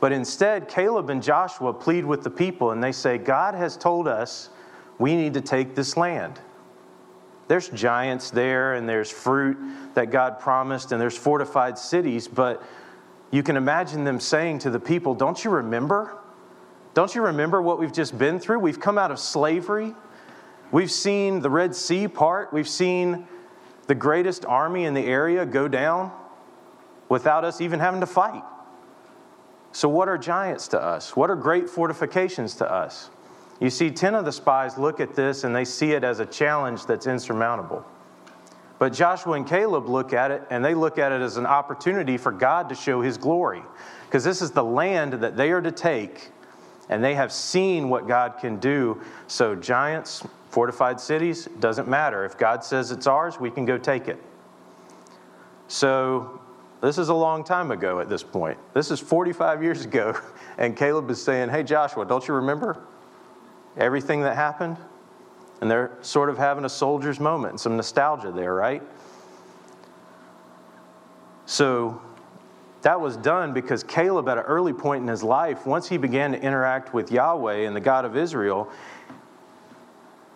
But 0.00 0.12
instead, 0.12 0.68
Caleb 0.68 1.10
and 1.10 1.22
Joshua 1.22 1.72
plead 1.72 2.04
with 2.04 2.22
the 2.22 2.30
people 2.30 2.72
and 2.72 2.82
they 2.82 2.92
say, 2.92 3.18
God 3.18 3.54
has 3.54 3.76
told 3.76 4.06
us 4.06 4.50
we 4.98 5.16
need 5.16 5.34
to 5.34 5.40
take 5.40 5.74
this 5.74 5.96
land. 5.96 6.38
There's 7.48 7.68
giants 7.68 8.30
there 8.30 8.74
and 8.74 8.88
there's 8.88 9.10
fruit 9.10 9.56
that 9.94 10.10
God 10.10 10.38
promised 10.38 10.92
and 10.92 11.00
there's 11.00 11.16
fortified 11.16 11.78
cities, 11.78 12.28
but 12.28 12.62
you 13.30 13.42
can 13.42 13.56
imagine 13.56 14.04
them 14.04 14.20
saying 14.20 14.60
to 14.60 14.70
the 14.70 14.80
people, 14.80 15.14
Don't 15.14 15.44
you 15.44 15.50
remember? 15.50 16.18
Don't 16.94 17.14
you 17.14 17.22
remember 17.22 17.60
what 17.60 17.80
we've 17.80 17.92
just 17.92 18.16
been 18.16 18.38
through? 18.38 18.60
We've 18.60 18.78
come 18.78 18.96
out 18.96 19.10
of 19.10 19.18
slavery. 19.18 19.94
We've 20.74 20.90
seen 20.90 21.38
the 21.38 21.50
Red 21.50 21.72
Sea 21.76 22.08
part. 22.08 22.52
We've 22.52 22.68
seen 22.68 23.28
the 23.86 23.94
greatest 23.94 24.44
army 24.44 24.86
in 24.86 24.94
the 24.94 25.06
area 25.06 25.46
go 25.46 25.68
down 25.68 26.10
without 27.08 27.44
us 27.44 27.60
even 27.60 27.78
having 27.78 28.00
to 28.00 28.08
fight. 28.08 28.42
So, 29.70 29.88
what 29.88 30.08
are 30.08 30.18
giants 30.18 30.66
to 30.68 30.82
us? 30.82 31.14
What 31.14 31.30
are 31.30 31.36
great 31.36 31.70
fortifications 31.70 32.56
to 32.56 32.68
us? 32.68 33.10
You 33.60 33.70
see, 33.70 33.92
10 33.92 34.16
of 34.16 34.24
the 34.24 34.32
spies 34.32 34.76
look 34.76 34.98
at 34.98 35.14
this 35.14 35.44
and 35.44 35.54
they 35.54 35.64
see 35.64 35.92
it 35.92 36.02
as 36.02 36.18
a 36.18 36.26
challenge 36.26 36.86
that's 36.86 37.06
insurmountable. 37.06 37.86
But 38.80 38.92
Joshua 38.92 39.34
and 39.34 39.46
Caleb 39.46 39.88
look 39.88 40.12
at 40.12 40.32
it 40.32 40.42
and 40.50 40.64
they 40.64 40.74
look 40.74 40.98
at 40.98 41.12
it 41.12 41.20
as 41.20 41.36
an 41.36 41.46
opportunity 41.46 42.16
for 42.16 42.32
God 42.32 42.68
to 42.70 42.74
show 42.74 43.00
his 43.00 43.16
glory. 43.16 43.62
Because 44.06 44.24
this 44.24 44.42
is 44.42 44.50
the 44.50 44.64
land 44.64 45.12
that 45.12 45.36
they 45.36 45.52
are 45.52 45.62
to 45.62 45.70
take 45.70 46.32
and 46.88 47.02
they 47.02 47.14
have 47.14 47.32
seen 47.32 47.88
what 47.88 48.06
God 48.06 48.38
can 48.38 48.58
do. 48.58 49.00
So, 49.26 49.54
giants, 49.54 50.22
Fortified 50.54 51.00
cities, 51.00 51.48
doesn't 51.58 51.88
matter. 51.88 52.24
If 52.24 52.38
God 52.38 52.62
says 52.62 52.92
it's 52.92 53.08
ours, 53.08 53.40
we 53.40 53.50
can 53.50 53.64
go 53.64 53.76
take 53.76 54.06
it. 54.06 54.22
So, 55.66 56.40
this 56.80 56.96
is 56.96 57.08
a 57.08 57.14
long 57.14 57.42
time 57.42 57.72
ago 57.72 57.98
at 57.98 58.08
this 58.08 58.22
point. 58.22 58.56
This 58.72 58.92
is 58.92 59.00
45 59.00 59.64
years 59.64 59.84
ago. 59.84 60.16
And 60.56 60.76
Caleb 60.76 61.10
is 61.10 61.20
saying, 61.20 61.48
Hey, 61.48 61.64
Joshua, 61.64 62.06
don't 62.06 62.28
you 62.28 62.34
remember 62.34 62.80
everything 63.76 64.20
that 64.20 64.36
happened? 64.36 64.76
And 65.60 65.68
they're 65.68 65.90
sort 66.00 66.30
of 66.30 66.38
having 66.38 66.64
a 66.64 66.68
soldier's 66.68 67.18
moment, 67.18 67.50
and 67.50 67.60
some 67.60 67.76
nostalgia 67.76 68.30
there, 68.30 68.54
right? 68.54 68.80
So, 71.46 72.00
that 72.84 73.00
was 73.00 73.16
done 73.16 73.54
because 73.54 73.82
Caleb, 73.82 74.28
at 74.28 74.36
an 74.36 74.44
early 74.44 74.74
point 74.74 75.00
in 75.02 75.08
his 75.08 75.22
life, 75.22 75.64
once 75.64 75.88
he 75.88 75.96
began 75.96 76.32
to 76.32 76.40
interact 76.40 76.92
with 76.92 77.10
Yahweh 77.10 77.66
and 77.66 77.74
the 77.74 77.80
God 77.80 78.04
of 78.04 78.14
Israel, 78.14 78.70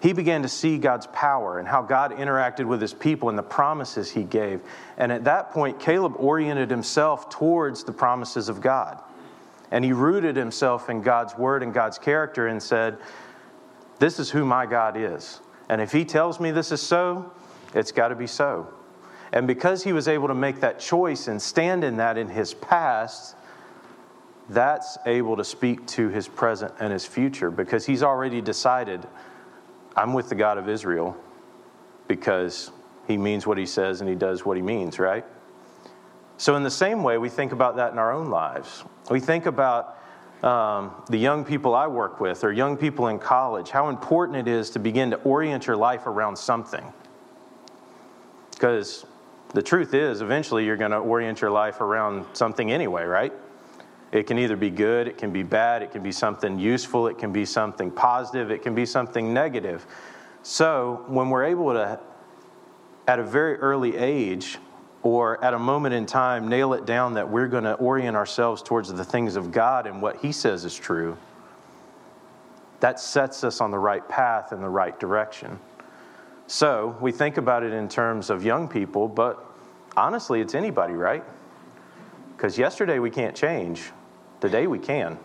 he 0.00 0.14
began 0.14 0.40
to 0.40 0.48
see 0.48 0.78
God's 0.78 1.06
power 1.08 1.58
and 1.58 1.68
how 1.68 1.82
God 1.82 2.12
interacted 2.12 2.64
with 2.64 2.80
his 2.80 2.94
people 2.94 3.28
and 3.28 3.36
the 3.36 3.42
promises 3.42 4.10
he 4.10 4.22
gave. 4.22 4.62
And 4.96 5.12
at 5.12 5.24
that 5.24 5.50
point, 5.50 5.78
Caleb 5.78 6.14
oriented 6.16 6.70
himself 6.70 7.28
towards 7.28 7.84
the 7.84 7.92
promises 7.92 8.48
of 8.48 8.62
God. 8.62 8.98
And 9.70 9.84
he 9.84 9.92
rooted 9.92 10.34
himself 10.34 10.88
in 10.88 11.02
God's 11.02 11.36
word 11.36 11.62
and 11.62 11.74
God's 11.74 11.98
character 11.98 12.46
and 12.46 12.62
said, 12.62 12.96
This 13.98 14.18
is 14.18 14.30
who 14.30 14.46
my 14.46 14.64
God 14.64 14.96
is. 14.96 15.40
And 15.68 15.82
if 15.82 15.92
he 15.92 16.02
tells 16.02 16.40
me 16.40 16.50
this 16.50 16.72
is 16.72 16.80
so, 16.80 17.30
it's 17.74 17.92
got 17.92 18.08
to 18.08 18.14
be 18.14 18.26
so. 18.26 18.72
And 19.32 19.46
because 19.46 19.84
he 19.84 19.92
was 19.92 20.08
able 20.08 20.28
to 20.28 20.34
make 20.34 20.60
that 20.60 20.78
choice 20.78 21.28
and 21.28 21.40
stand 21.40 21.84
in 21.84 21.96
that 21.98 22.16
in 22.16 22.28
his 22.28 22.54
past, 22.54 23.36
that's 24.48 24.96
able 25.06 25.36
to 25.36 25.44
speak 25.44 25.86
to 25.86 26.08
his 26.08 26.26
present 26.26 26.72
and 26.80 26.92
his 26.92 27.04
future 27.04 27.50
because 27.50 27.84
he's 27.84 28.02
already 28.02 28.40
decided 28.40 29.06
I'm 29.96 30.14
with 30.14 30.28
the 30.28 30.34
God 30.34 30.58
of 30.58 30.68
Israel 30.68 31.16
because 32.06 32.70
he 33.06 33.16
means 33.16 33.46
what 33.46 33.58
he 33.58 33.66
says 33.66 34.00
and 34.00 34.08
he 34.08 34.16
does 34.16 34.44
what 34.44 34.56
he 34.56 34.62
means, 34.62 34.98
right? 34.98 35.24
So, 36.36 36.54
in 36.54 36.62
the 36.62 36.70
same 36.70 37.02
way, 37.02 37.18
we 37.18 37.28
think 37.28 37.52
about 37.52 37.76
that 37.76 37.92
in 37.92 37.98
our 37.98 38.12
own 38.12 38.30
lives. 38.30 38.84
We 39.10 39.18
think 39.18 39.46
about 39.46 39.98
um, 40.42 40.92
the 41.10 41.18
young 41.18 41.44
people 41.44 41.74
I 41.74 41.88
work 41.88 42.20
with 42.20 42.44
or 42.44 42.52
young 42.52 42.76
people 42.76 43.08
in 43.08 43.18
college, 43.18 43.70
how 43.70 43.88
important 43.88 44.38
it 44.38 44.46
is 44.46 44.70
to 44.70 44.78
begin 44.78 45.10
to 45.10 45.16
orient 45.22 45.66
your 45.66 45.76
life 45.76 46.06
around 46.06 46.36
something. 46.36 46.92
Because 48.52 49.04
the 49.54 49.62
truth 49.62 49.94
is, 49.94 50.20
eventually, 50.20 50.64
you're 50.64 50.76
going 50.76 50.90
to 50.90 50.98
orient 50.98 51.40
your 51.40 51.50
life 51.50 51.80
around 51.80 52.26
something 52.34 52.70
anyway, 52.70 53.04
right? 53.04 53.32
It 54.12 54.26
can 54.26 54.38
either 54.38 54.56
be 54.56 54.70
good, 54.70 55.06
it 55.06 55.18
can 55.18 55.32
be 55.32 55.42
bad, 55.42 55.82
it 55.82 55.90
can 55.90 56.02
be 56.02 56.12
something 56.12 56.58
useful, 56.58 57.08
it 57.08 57.18
can 57.18 57.32
be 57.32 57.44
something 57.44 57.90
positive, 57.90 58.50
it 58.50 58.62
can 58.62 58.74
be 58.74 58.86
something 58.86 59.32
negative. 59.32 59.86
So, 60.42 61.04
when 61.08 61.30
we're 61.30 61.44
able 61.44 61.72
to, 61.72 62.00
at 63.06 63.18
a 63.18 63.24
very 63.24 63.56
early 63.56 63.96
age, 63.96 64.58
or 65.02 65.42
at 65.44 65.54
a 65.54 65.58
moment 65.58 65.94
in 65.94 66.06
time, 66.06 66.48
nail 66.48 66.74
it 66.74 66.84
down 66.84 67.14
that 67.14 67.28
we're 67.28 67.48
going 67.48 67.64
to 67.64 67.74
orient 67.74 68.16
ourselves 68.16 68.62
towards 68.62 68.92
the 68.92 69.04
things 69.04 69.36
of 69.36 69.52
God 69.52 69.86
and 69.86 70.02
what 70.02 70.16
He 70.16 70.32
says 70.32 70.64
is 70.64 70.74
true, 70.74 71.16
that 72.80 73.00
sets 73.00 73.44
us 73.44 73.60
on 73.60 73.70
the 73.70 73.78
right 73.78 74.06
path 74.08 74.52
in 74.52 74.60
the 74.60 74.68
right 74.68 74.98
direction. 74.98 75.58
So 76.48 76.96
we 77.02 77.12
think 77.12 77.36
about 77.36 77.62
it 77.62 77.74
in 77.74 77.90
terms 77.90 78.30
of 78.30 78.42
young 78.42 78.68
people, 78.68 79.06
but 79.06 79.44
honestly, 79.98 80.40
it's 80.40 80.54
anybody, 80.54 80.94
right? 80.94 81.22
Because 82.34 82.56
yesterday 82.56 82.98
we 82.98 83.10
can't 83.10 83.36
change, 83.36 83.92
today 84.40 84.66
we 84.66 84.78
can. 84.78 85.18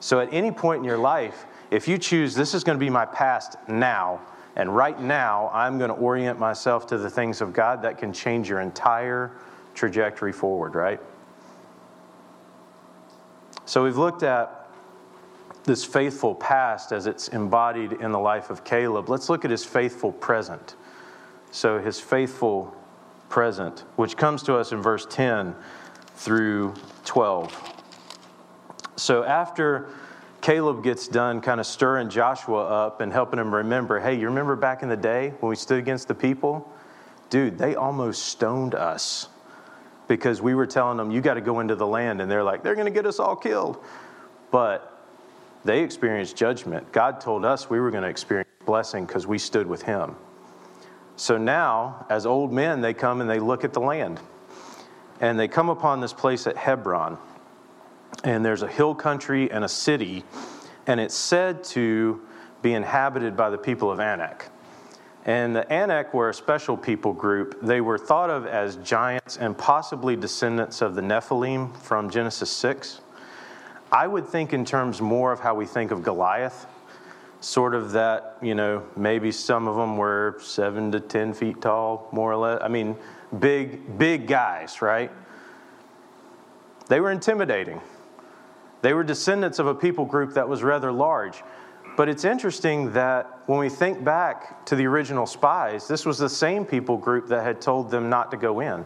So 0.00 0.20
at 0.20 0.28
any 0.30 0.50
point 0.50 0.80
in 0.80 0.84
your 0.84 0.98
life, 0.98 1.46
if 1.70 1.88
you 1.88 1.96
choose 1.96 2.34
this 2.34 2.52
is 2.52 2.62
going 2.62 2.78
to 2.78 2.84
be 2.84 2.90
my 2.90 3.06
past 3.06 3.56
now, 3.68 4.20
and 4.54 4.76
right 4.76 5.00
now 5.00 5.50
I'm 5.50 5.78
going 5.78 5.88
to 5.88 5.96
orient 5.96 6.38
myself 6.38 6.86
to 6.88 6.98
the 6.98 7.08
things 7.08 7.40
of 7.40 7.54
God, 7.54 7.80
that 7.82 7.96
can 7.96 8.12
change 8.12 8.50
your 8.50 8.60
entire 8.60 9.32
trajectory 9.74 10.32
forward, 10.32 10.74
right? 10.74 11.00
So 13.64 13.82
we've 13.82 13.96
looked 13.96 14.22
at 14.22 14.57
this 15.68 15.84
faithful 15.84 16.34
past 16.34 16.90
as 16.90 17.06
it's 17.06 17.28
embodied 17.28 17.92
in 17.92 18.10
the 18.10 18.18
life 18.18 18.50
of 18.50 18.64
Caleb, 18.64 19.08
let's 19.08 19.28
look 19.28 19.44
at 19.44 19.50
his 19.52 19.64
faithful 19.64 20.10
present. 20.10 20.74
So, 21.52 21.78
his 21.78 22.00
faithful 22.00 22.74
present, 23.28 23.84
which 23.96 24.16
comes 24.16 24.42
to 24.44 24.56
us 24.56 24.72
in 24.72 24.82
verse 24.82 25.06
10 25.08 25.54
through 26.16 26.74
12. 27.04 27.74
So, 28.96 29.22
after 29.24 29.90
Caleb 30.40 30.82
gets 30.82 31.06
done 31.06 31.40
kind 31.40 31.60
of 31.60 31.66
stirring 31.66 32.08
Joshua 32.08 32.64
up 32.64 33.00
and 33.00 33.12
helping 33.12 33.38
him 33.38 33.54
remember, 33.54 34.00
hey, 34.00 34.18
you 34.18 34.26
remember 34.26 34.56
back 34.56 34.82
in 34.82 34.88
the 34.88 34.96
day 34.96 35.34
when 35.40 35.50
we 35.50 35.56
stood 35.56 35.78
against 35.78 36.08
the 36.08 36.14
people? 36.14 36.72
Dude, 37.28 37.58
they 37.58 37.74
almost 37.74 38.24
stoned 38.24 38.74
us 38.74 39.28
because 40.06 40.40
we 40.40 40.54
were 40.54 40.66
telling 40.66 40.96
them, 40.96 41.10
you 41.10 41.20
got 41.20 41.34
to 41.34 41.42
go 41.42 41.60
into 41.60 41.74
the 41.74 41.86
land. 41.86 42.22
And 42.22 42.30
they're 42.30 42.42
like, 42.42 42.62
they're 42.62 42.74
going 42.74 42.86
to 42.86 42.92
get 42.92 43.04
us 43.04 43.20
all 43.20 43.36
killed. 43.36 43.84
But 44.50 44.97
they 45.64 45.82
experienced 45.82 46.36
judgment. 46.36 46.90
God 46.92 47.20
told 47.20 47.44
us 47.44 47.68
we 47.68 47.80
were 47.80 47.90
going 47.90 48.04
to 48.04 48.08
experience 48.08 48.48
blessing 48.64 49.06
because 49.06 49.26
we 49.26 49.38
stood 49.38 49.66
with 49.66 49.82
Him. 49.82 50.16
So 51.16 51.36
now, 51.36 52.06
as 52.08 52.26
old 52.26 52.52
men, 52.52 52.80
they 52.80 52.94
come 52.94 53.20
and 53.20 53.28
they 53.28 53.40
look 53.40 53.64
at 53.64 53.72
the 53.72 53.80
land. 53.80 54.20
And 55.20 55.38
they 55.38 55.48
come 55.48 55.68
upon 55.68 56.00
this 56.00 56.12
place 56.12 56.46
at 56.46 56.56
Hebron. 56.56 57.18
And 58.22 58.44
there's 58.44 58.62
a 58.62 58.68
hill 58.68 58.94
country 58.94 59.50
and 59.50 59.64
a 59.64 59.68
city. 59.68 60.24
And 60.86 61.00
it's 61.00 61.16
said 61.16 61.64
to 61.64 62.20
be 62.62 62.72
inhabited 62.72 63.36
by 63.36 63.50
the 63.50 63.58
people 63.58 63.90
of 63.90 63.98
Anak. 63.98 64.48
And 65.24 65.54
the 65.54 65.70
Anak 65.70 66.14
were 66.14 66.30
a 66.30 66.34
special 66.34 66.76
people 66.76 67.12
group. 67.12 67.58
They 67.60 67.80
were 67.80 67.98
thought 67.98 68.30
of 68.30 68.46
as 68.46 68.76
giants 68.76 69.36
and 69.36 69.58
possibly 69.58 70.16
descendants 70.16 70.80
of 70.80 70.94
the 70.94 71.02
Nephilim 71.02 71.76
from 71.76 72.10
Genesis 72.10 72.50
6. 72.50 73.00
I 73.90 74.06
would 74.06 74.26
think 74.26 74.52
in 74.52 74.64
terms 74.64 75.00
more 75.00 75.32
of 75.32 75.40
how 75.40 75.54
we 75.54 75.64
think 75.64 75.90
of 75.90 76.02
Goliath, 76.02 76.66
sort 77.40 77.74
of 77.74 77.92
that, 77.92 78.36
you 78.42 78.54
know, 78.54 78.84
maybe 78.96 79.32
some 79.32 79.66
of 79.66 79.76
them 79.76 79.96
were 79.96 80.36
seven 80.40 80.92
to 80.92 81.00
10 81.00 81.32
feet 81.32 81.60
tall, 81.62 82.08
more 82.12 82.32
or 82.32 82.36
less. 82.36 82.60
I 82.62 82.68
mean, 82.68 82.96
big, 83.38 83.98
big 83.98 84.26
guys, 84.26 84.82
right? 84.82 85.10
They 86.88 87.00
were 87.00 87.10
intimidating. 87.10 87.80
They 88.82 88.92
were 88.92 89.04
descendants 89.04 89.58
of 89.58 89.66
a 89.66 89.74
people 89.74 90.04
group 90.04 90.34
that 90.34 90.48
was 90.48 90.62
rather 90.62 90.92
large. 90.92 91.42
But 91.96 92.08
it's 92.08 92.24
interesting 92.24 92.92
that 92.92 93.40
when 93.46 93.58
we 93.58 93.68
think 93.68 94.04
back 94.04 94.64
to 94.66 94.76
the 94.76 94.86
original 94.86 95.26
spies, 95.26 95.88
this 95.88 96.04
was 96.04 96.18
the 96.18 96.28
same 96.28 96.64
people 96.64 96.96
group 96.96 97.28
that 97.28 97.42
had 97.42 97.60
told 97.60 97.90
them 97.90 98.08
not 98.08 98.30
to 98.30 98.36
go 98.36 98.60
in 98.60 98.84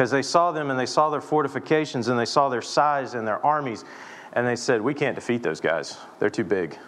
because 0.00 0.10
they 0.10 0.22
saw 0.22 0.50
them 0.50 0.70
and 0.70 0.80
they 0.80 0.86
saw 0.86 1.10
their 1.10 1.20
fortifications 1.20 2.08
and 2.08 2.18
they 2.18 2.24
saw 2.24 2.48
their 2.48 2.62
size 2.62 3.12
and 3.12 3.28
their 3.28 3.44
armies, 3.44 3.84
and 4.32 4.46
they 4.46 4.56
said, 4.56 4.80
We 4.80 4.94
can't 4.94 5.14
defeat 5.14 5.42
those 5.42 5.60
guys. 5.60 5.98
They're 6.18 6.30
too 6.30 6.42
big. 6.42 6.78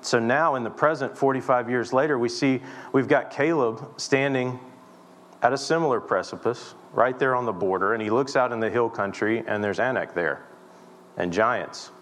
So 0.00 0.18
now, 0.18 0.56
in 0.56 0.64
the 0.64 0.70
present, 0.70 1.16
45 1.16 1.70
years 1.70 1.92
later, 1.92 2.18
we 2.18 2.28
see 2.28 2.60
we've 2.92 3.06
got 3.06 3.30
Caleb 3.30 3.92
standing 3.96 4.58
at 5.40 5.52
a 5.52 5.56
similar 5.56 6.00
precipice 6.00 6.74
right 6.92 7.16
there 7.16 7.36
on 7.36 7.44
the 7.44 7.52
border, 7.52 7.94
and 7.94 8.02
he 8.02 8.10
looks 8.10 8.34
out 8.34 8.50
in 8.50 8.58
the 8.58 8.68
hill 8.68 8.90
country, 8.90 9.44
and 9.46 9.62
there's 9.62 9.78
Anak 9.78 10.14
there 10.14 10.46
and 11.16 11.32
giants. 11.32 11.92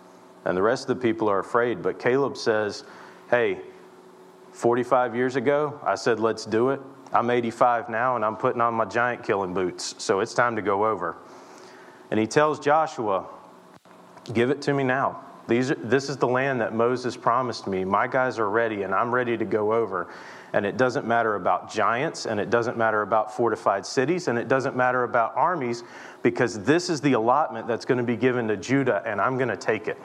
And 0.46 0.56
the 0.56 0.62
rest 0.62 0.88
of 0.88 0.96
the 0.96 1.02
people 1.02 1.28
are 1.28 1.40
afraid. 1.40 1.82
But 1.82 1.98
Caleb 1.98 2.38
says, 2.38 2.84
Hey, 3.28 3.58
45 4.52 5.14
years 5.14 5.36
ago, 5.36 5.78
I 5.84 5.96
said, 5.96 6.18
Let's 6.18 6.46
do 6.46 6.70
it. 6.70 6.80
I'm 7.14 7.30
85 7.30 7.88
now 7.88 8.16
and 8.16 8.24
I'm 8.24 8.36
putting 8.36 8.60
on 8.60 8.74
my 8.74 8.84
giant 8.84 9.22
killing 9.22 9.54
boots, 9.54 9.94
so 9.98 10.20
it's 10.20 10.34
time 10.34 10.56
to 10.56 10.62
go 10.62 10.84
over. 10.84 11.16
And 12.10 12.20
he 12.20 12.26
tells 12.26 12.60
Joshua, 12.60 13.26
Give 14.32 14.50
it 14.50 14.62
to 14.62 14.72
me 14.72 14.84
now. 14.84 15.20
These, 15.46 15.72
this 15.76 16.08
is 16.08 16.16
the 16.16 16.26
land 16.26 16.60
that 16.62 16.74
Moses 16.74 17.16
promised 17.16 17.66
me. 17.66 17.84
My 17.84 18.06
guys 18.06 18.38
are 18.38 18.48
ready 18.48 18.82
and 18.82 18.94
I'm 18.94 19.14
ready 19.14 19.36
to 19.36 19.44
go 19.44 19.74
over. 19.74 20.08
And 20.54 20.64
it 20.64 20.78
doesn't 20.78 21.06
matter 21.06 21.34
about 21.34 21.70
giants 21.70 22.24
and 22.24 22.40
it 22.40 22.48
doesn't 22.48 22.78
matter 22.78 23.02
about 23.02 23.36
fortified 23.36 23.84
cities 23.84 24.28
and 24.28 24.38
it 24.38 24.48
doesn't 24.48 24.76
matter 24.76 25.04
about 25.04 25.36
armies 25.36 25.82
because 26.22 26.62
this 26.62 26.88
is 26.88 27.02
the 27.02 27.12
allotment 27.12 27.66
that's 27.66 27.84
going 27.84 27.98
to 27.98 28.04
be 28.04 28.16
given 28.16 28.48
to 28.48 28.56
Judah 28.56 29.02
and 29.04 29.20
I'm 29.20 29.36
going 29.36 29.50
to 29.50 29.56
take 29.56 29.88
it. 29.88 29.98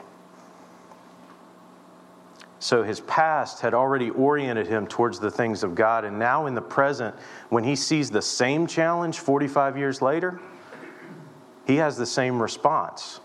So 2.60 2.82
his 2.82 3.00
past 3.00 3.62
had 3.62 3.72
already 3.72 4.10
oriented 4.10 4.66
him 4.66 4.86
towards 4.86 5.18
the 5.18 5.30
things 5.30 5.62
of 5.62 5.74
God. 5.74 6.04
And 6.04 6.18
now, 6.18 6.44
in 6.44 6.54
the 6.54 6.60
present, 6.60 7.16
when 7.48 7.64
he 7.64 7.74
sees 7.74 8.10
the 8.10 8.20
same 8.20 8.66
challenge 8.66 9.18
45 9.18 9.78
years 9.78 10.02
later, 10.02 10.38
he 11.66 11.76
has 11.76 11.96
the 11.96 12.04
same 12.04 12.40
response. 12.40 13.20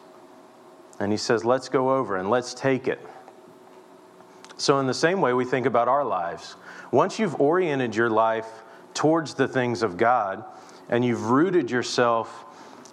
And 1.01 1.11
he 1.11 1.17
says, 1.17 1.43
Let's 1.43 1.67
go 1.67 1.95
over 1.95 2.15
and 2.15 2.29
let's 2.29 2.53
take 2.53 2.87
it. 2.87 3.05
So, 4.55 4.79
in 4.79 4.87
the 4.87 4.93
same 4.93 5.19
way, 5.19 5.33
we 5.33 5.43
think 5.43 5.65
about 5.65 5.89
our 5.89 6.05
lives. 6.05 6.55
Once 6.91 7.19
you've 7.19 7.39
oriented 7.41 7.93
your 7.93 8.09
life 8.09 8.47
towards 8.93 9.33
the 9.33 9.49
things 9.49 9.83
of 9.83 9.97
God 9.97 10.45
and 10.87 11.03
you've 11.03 11.29
rooted 11.29 11.69
yourself 11.69 12.45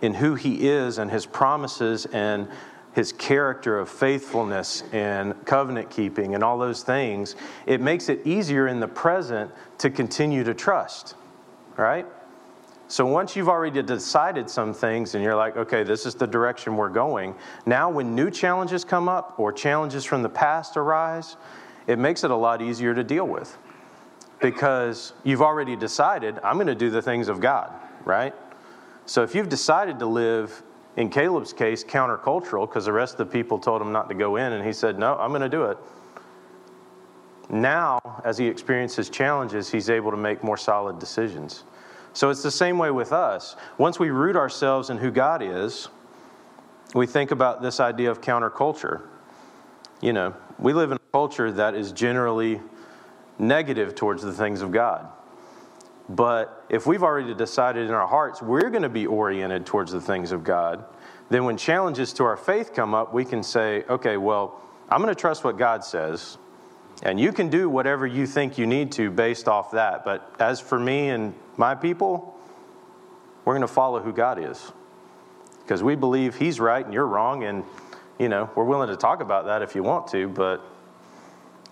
in 0.02 0.14
who 0.14 0.34
He 0.34 0.68
is 0.68 0.99
and 0.99 1.08
His 1.08 1.25
promises 1.25 2.04
and 2.06 2.49
his 2.94 3.12
character 3.12 3.78
of 3.78 3.88
faithfulness 3.88 4.84
and 4.92 5.44
covenant 5.46 5.90
keeping 5.90 6.34
and 6.34 6.44
all 6.44 6.58
those 6.58 6.82
things, 6.82 7.37
it 7.66 7.80
makes 7.80 8.08
it 8.08 8.26
easier 8.26 8.68
in 8.68 8.80
the 8.80 8.88
present 8.88 9.50
to 9.78 9.90
continue 9.90 10.44
to 10.44 10.54
trust, 10.54 11.14
right? 11.76 12.06
So 12.88 13.06
once 13.06 13.34
you've 13.34 13.49
already 13.49 13.82
decided 13.82 14.50
some 14.50 14.75
things 14.75 15.14
and 15.14 15.25
you're 15.25 15.34
like, 15.34 15.56
okay, 15.56 15.82
this 15.82 16.04
is 16.04 16.14
the 16.14 16.26
direction 16.26 16.76
we're 16.76 16.90
going, 16.90 17.34
now 17.64 17.88
when 17.88 18.14
new 18.14 18.30
challenges 18.30 18.84
come 18.84 19.08
up 19.08 19.38
or 19.38 19.50
challenges 19.50 20.04
from 20.04 20.22
the 20.22 20.28
past 20.28 20.76
arise, 20.76 21.37
it 21.87 21.99
makes 21.99 22.22
it 22.22 22.30
a 22.30 22.37
lot 22.37 22.61
easier 22.61 22.94
to 22.94 23.02
deal 23.02 23.26
with 23.26 23.56
because 24.40 25.14
you've 25.25 25.40
already 25.40 25.75
decided, 25.76 26.38
I'm 26.44 26.56
going 26.56 26.66
to 26.66 26.75
do 26.75 26.90
the 26.90 27.00
things 27.00 27.28
of 27.28 27.40
God, 27.40 27.72
right? 28.04 28.34
So 29.06 29.22
if 29.22 29.34
you've 29.34 29.49
decided 29.49 29.99
to 30.00 30.06
live 30.06 30.62
in 30.96 31.08
Caleb's 31.08 31.52
case, 31.52 31.82
countercultural 31.82 32.68
because 32.68 32.84
the 32.84 32.92
rest 32.92 33.14
of 33.14 33.18
the 33.18 33.32
people 33.32 33.58
told 33.58 33.80
him 33.80 33.92
not 33.92 34.08
to 34.08 34.14
go 34.14 34.37
in, 34.37 34.52
and 34.52 34.64
he 34.64 34.72
said, 34.72 34.99
No, 34.99 35.16
I'm 35.16 35.30
going 35.30 35.42
to 35.42 35.49
do 35.49 35.64
it. 35.64 35.78
now, 37.50 38.00
as 38.25 38.38
he 38.38 38.46
experiences 38.46 39.08
challenges, 39.08 39.70
he's 39.70 39.90
able 39.90 40.11
to 40.11 40.16
make 40.16 40.44
more 40.44 40.56
solid 40.56 40.99
decisions. 40.99 41.64
So 42.14 42.28
it's 42.28 42.42
the 42.42 42.50
same 42.50 42.76
way 42.76 42.90
with 42.90 43.12
us. 43.12 43.56
Once 43.78 43.99
we 43.99 44.11
root 44.11 44.37
ourselves 44.37 44.90
in 44.90 44.99
who 44.99 45.11
God 45.11 45.42
is, 45.42 45.88
we 46.94 47.06
think 47.06 47.30
about 47.30 47.62
this 47.62 47.80
idea 47.80 48.11
of 48.11 48.20
counterculture. 48.20 49.02
You 50.02 50.12
know, 50.12 50.34
we 50.58 50.75
live 50.75 50.90
in 50.90 50.99
a 50.99 51.12
culture 51.12 51.50
that 51.52 51.75
is 51.75 51.90
generally 51.92 52.61
negative 53.38 53.94
towards 53.94 54.22
the 54.22 54.32
things 54.32 54.61
of 54.61 54.72
God. 54.72 55.08
But 56.14 56.64
if 56.69 56.87
we've 56.87 57.02
already 57.02 57.33
decided 57.33 57.87
in 57.87 57.95
our 57.95 58.07
hearts 58.07 58.42
we're 58.42 58.69
going 58.69 58.83
to 58.83 58.90
be 58.90 59.07
oriented 59.07 59.64
towards 59.64 59.92
the 59.92 60.00
things 60.00 60.31
of 60.31 60.45
God, 60.45 60.85
then 61.31 61.45
when 61.45 61.57
challenges 61.57 62.12
to 62.14 62.25
our 62.25 62.37
faith 62.37 62.75
come 62.75 62.95
up, 62.95 63.14
we 63.14 63.25
can 63.25 63.42
say, 63.42 63.85
okay, 63.88 64.19
well, 64.19 64.61
I'm 64.90 65.00
going 65.00 65.14
to 65.14 65.19
trust 65.19 65.42
what 65.42 65.57
God 65.57 65.85
says, 65.85 66.37
and 67.02 67.19
you 67.19 67.33
can 67.33 67.49
do 67.49 67.71
whatever 67.71 68.07
you 68.07 68.26
think 68.26 68.59
you 68.59 68.66
need 68.66 68.92
to 68.92 69.11
based 69.11 69.49
off 69.49 69.71
that. 69.71 70.04
But 70.04 70.31
as 70.38 70.61
for 70.61 70.78
me 70.78 71.09
and 71.09 71.35
my 71.57 71.75
people, 71.75 72.37
we're 73.47 73.54
going 73.54 73.66
to 73.66 73.73
follow 73.73 74.00
who 74.00 74.12
God 74.12 74.38
is 74.38 74.71
because 75.62 75.83
we 75.83 75.95
believe 75.95 76.37
He's 76.37 76.61
right 76.61 76.85
and 76.85 76.92
you're 76.92 77.07
wrong, 77.07 77.45
and 77.45 77.64
you 78.19 78.28
know 78.28 78.50
we're 78.54 78.64
willing 78.64 78.88
to 78.88 78.97
talk 78.97 79.23
about 79.23 79.47
that 79.47 79.62
if 79.62 79.75
you 79.75 79.83
want 79.83 80.09
to. 80.09 80.28
But 80.28 80.62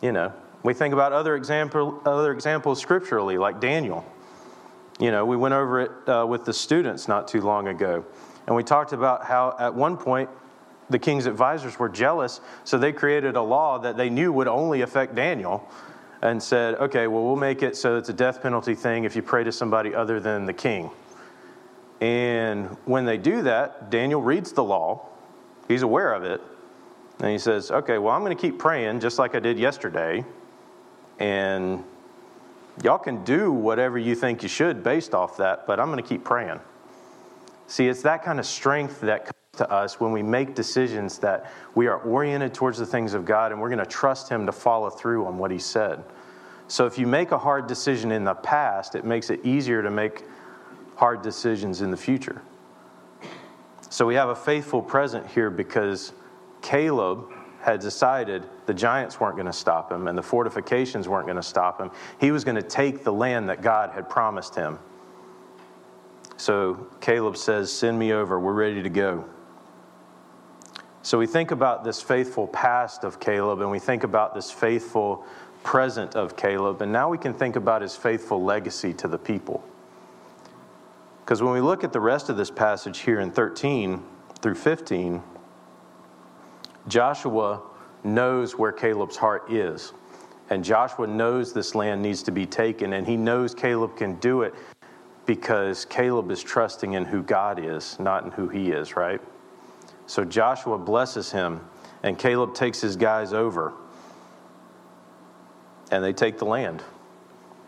you 0.00 0.12
know, 0.12 0.32
we 0.62 0.72
think 0.72 0.94
about 0.94 1.12
other 1.12 1.36
example 1.36 2.00
other 2.06 2.32
examples 2.32 2.80
scripturally, 2.80 3.36
like 3.36 3.60
Daniel. 3.60 4.04
You 5.00 5.10
know, 5.10 5.24
we 5.24 5.36
went 5.36 5.54
over 5.54 5.80
it 5.80 5.90
uh, 6.06 6.26
with 6.28 6.44
the 6.44 6.52
students 6.52 7.08
not 7.08 7.26
too 7.26 7.40
long 7.40 7.68
ago, 7.68 8.04
and 8.46 8.54
we 8.54 8.62
talked 8.62 8.92
about 8.92 9.24
how 9.24 9.56
at 9.58 9.74
one 9.74 9.96
point 9.96 10.28
the 10.90 10.98
king's 10.98 11.24
advisors 11.24 11.78
were 11.78 11.88
jealous, 11.88 12.42
so 12.64 12.76
they 12.76 12.92
created 12.92 13.34
a 13.34 13.42
law 13.42 13.78
that 13.78 13.96
they 13.96 14.10
knew 14.10 14.30
would 14.30 14.48
only 14.48 14.82
affect 14.82 15.14
Daniel 15.14 15.66
and 16.20 16.42
said, 16.42 16.74
okay, 16.74 17.06
well, 17.06 17.24
we'll 17.24 17.36
make 17.36 17.62
it 17.62 17.76
so 17.76 17.96
it's 17.96 18.10
a 18.10 18.12
death 18.12 18.42
penalty 18.42 18.74
thing 18.74 19.04
if 19.04 19.16
you 19.16 19.22
pray 19.22 19.42
to 19.42 19.50
somebody 19.50 19.94
other 19.94 20.20
than 20.20 20.44
the 20.44 20.52
king. 20.52 20.90
And 22.02 22.66
when 22.84 23.06
they 23.06 23.16
do 23.16 23.40
that, 23.42 23.90
Daniel 23.90 24.20
reads 24.20 24.52
the 24.52 24.64
law, 24.64 25.06
he's 25.66 25.80
aware 25.82 26.12
of 26.12 26.24
it, 26.24 26.42
and 27.20 27.30
he 27.30 27.38
says, 27.38 27.70
okay, 27.70 27.96
well, 27.96 28.14
I'm 28.14 28.22
going 28.22 28.36
to 28.36 28.40
keep 28.40 28.58
praying 28.58 29.00
just 29.00 29.18
like 29.18 29.34
I 29.34 29.38
did 29.38 29.58
yesterday, 29.58 30.24
and 31.18 31.84
y'all 32.82 32.98
can 32.98 33.24
do 33.24 33.52
whatever 33.52 33.98
you 33.98 34.14
think 34.14 34.42
you 34.42 34.48
should 34.48 34.82
based 34.82 35.14
off 35.14 35.36
that, 35.38 35.66
but 35.66 35.80
I'm 35.80 35.90
going 35.90 36.02
to 36.02 36.08
keep 36.08 36.24
praying. 36.24 36.60
See, 37.66 37.88
it's 37.88 38.02
that 38.02 38.24
kind 38.24 38.38
of 38.38 38.46
strength 38.46 39.00
that 39.02 39.24
comes 39.24 39.34
to 39.58 39.70
us 39.70 40.00
when 40.00 40.12
we 40.12 40.22
make 40.22 40.54
decisions 40.54 41.18
that 41.18 41.52
we 41.74 41.86
are 41.86 41.98
oriented 41.98 42.54
towards 42.54 42.78
the 42.78 42.86
things 42.86 43.14
of 43.14 43.24
God 43.24 43.52
and 43.52 43.60
we're 43.60 43.68
going 43.68 43.78
to 43.78 43.86
trust 43.86 44.28
Him 44.28 44.46
to 44.46 44.52
follow 44.52 44.90
through 44.90 45.26
on 45.26 45.38
what 45.38 45.50
He 45.50 45.58
said. 45.58 46.02
So 46.68 46.86
if 46.86 46.98
you 46.98 47.06
make 47.06 47.32
a 47.32 47.38
hard 47.38 47.66
decision 47.66 48.12
in 48.12 48.24
the 48.24 48.34
past, 48.34 48.94
it 48.94 49.04
makes 49.04 49.30
it 49.30 49.44
easier 49.44 49.82
to 49.82 49.90
make 49.90 50.24
hard 50.96 51.22
decisions 51.22 51.80
in 51.80 51.90
the 51.90 51.96
future. 51.96 52.42
So 53.88 54.06
we 54.06 54.14
have 54.14 54.28
a 54.28 54.36
faithful 54.36 54.80
present 54.80 55.26
here 55.26 55.50
because 55.50 56.12
Caleb 56.62 57.32
had 57.62 57.80
decided 57.80 58.46
the 58.66 58.74
giants 58.74 59.20
weren't 59.20 59.36
going 59.36 59.46
to 59.46 59.52
stop 59.52 59.92
him 59.92 60.08
and 60.08 60.16
the 60.16 60.22
fortifications 60.22 61.08
weren't 61.08 61.26
going 61.26 61.36
to 61.36 61.42
stop 61.42 61.80
him. 61.80 61.90
He 62.18 62.30
was 62.30 62.44
going 62.44 62.56
to 62.56 62.62
take 62.62 63.04
the 63.04 63.12
land 63.12 63.48
that 63.48 63.62
God 63.62 63.90
had 63.90 64.08
promised 64.08 64.54
him. 64.54 64.78
So 66.36 66.86
Caleb 67.00 67.36
says, 67.36 67.72
Send 67.72 67.98
me 67.98 68.12
over. 68.12 68.40
We're 68.40 68.52
ready 68.52 68.82
to 68.82 68.88
go. 68.88 69.26
So 71.02 71.18
we 71.18 71.26
think 71.26 71.50
about 71.50 71.84
this 71.84 72.00
faithful 72.00 72.46
past 72.48 73.04
of 73.04 73.20
Caleb 73.20 73.60
and 73.60 73.70
we 73.70 73.78
think 73.78 74.04
about 74.04 74.34
this 74.34 74.50
faithful 74.50 75.24
present 75.62 76.14
of 76.14 76.36
Caleb, 76.36 76.82
and 76.82 76.92
now 76.92 77.08
we 77.08 77.18
can 77.18 77.34
think 77.34 77.56
about 77.56 77.82
his 77.82 77.94
faithful 77.96 78.42
legacy 78.42 78.92
to 78.94 79.08
the 79.08 79.18
people. 79.18 79.62
Because 81.24 81.42
when 81.42 81.52
we 81.52 81.60
look 81.60 81.84
at 81.84 81.92
the 81.92 82.00
rest 82.00 82.28
of 82.28 82.36
this 82.36 82.50
passage 82.50 83.00
here 83.00 83.20
in 83.20 83.30
13 83.30 84.02
through 84.40 84.54
15, 84.54 85.22
Joshua 86.88 87.62
knows 88.04 88.56
where 88.56 88.72
Caleb's 88.72 89.16
heart 89.16 89.50
is. 89.52 89.92
And 90.50 90.64
Joshua 90.64 91.06
knows 91.06 91.52
this 91.52 91.74
land 91.74 92.02
needs 92.02 92.22
to 92.24 92.32
be 92.32 92.44
taken, 92.44 92.94
and 92.94 93.06
he 93.06 93.16
knows 93.16 93.54
Caleb 93.54 93.96
can 93.96 94.16
do 94.16 94.42
it 94.42 94.54
because 95.24 95.84
Caleb 95.84 96.30
is 96.32 96.42
trusting 96.42 96.94
in 96.94 97.04
who 97.04 97.22
God 97.22 97.64
is, 97.64 97.96
not 98.00 98.24
in 98.24 98.32
who 98.32 98.48
he 98.48 98.72
is, 98.72 98.96
right? 98.96 99.20
So 100.06 100.24
Joshua 100.24 100.76
blesses 100.76 101.30
him, 101.30 101.60
and 102.02 102.18
Caleb 102.18 102.54
takes 102.54 102.80
his 102.80 102.96
guys 102.96 103.32
over, 103.32 103.72
and 105.92 106.02
they 106.02 106.12
take 106.12 106.38
the 106.38 106.46
land. 106.46 106.82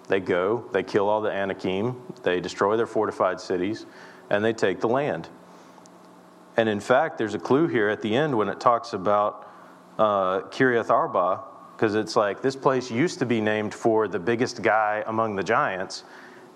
They 0.08 0.18
go, 0.18 0.64
they 0.72 0.82
kill 0.82 1.08
all 1.08 1.20
the 1.20 1.30
Anakim, 1.30 2.02
they 2.24 2.40
destroy 2.40 2.76
their 2.76 2.86
fortified 2.86 3.40
cities, 3.40 3.86
and 4.28 4.44
they 4.44 4.52
take 4.52 4.80
the 4.80 4.88
land. 4.88 5.28
And 6.56 6.68
in 6.68 6.80
fact, 6.80 7.18
there's 7.18 7.34
a 7.34 7.38
clue 7.38 7.66
here 7.66 7.88
at 7.88 8.02
the 8.02 8.14
end 8.14 8.36
when 8.36 8.48
it 8.48 8.60
talks 8.60 8.92
about 8.92 9.48
uh, 9.98 10.40
Kiriath 10.50 10.90
Arba, 10.90 11.42
because 11.76 11.94
it's 11.94 12.16
like 12.16 12.42
this 12.42 12.56
place 12.56 12.90
used 12.90 13.18
to 13.20 13.26
be 13.26 13.40
named 13.40 13.74
for 13.74 14.06
the 14.06 14.18
biggest 14.18 14.62
guy 14.62 15.02
among 15.06 15.36
the 15.36 15.42
giants, 15.42 16.04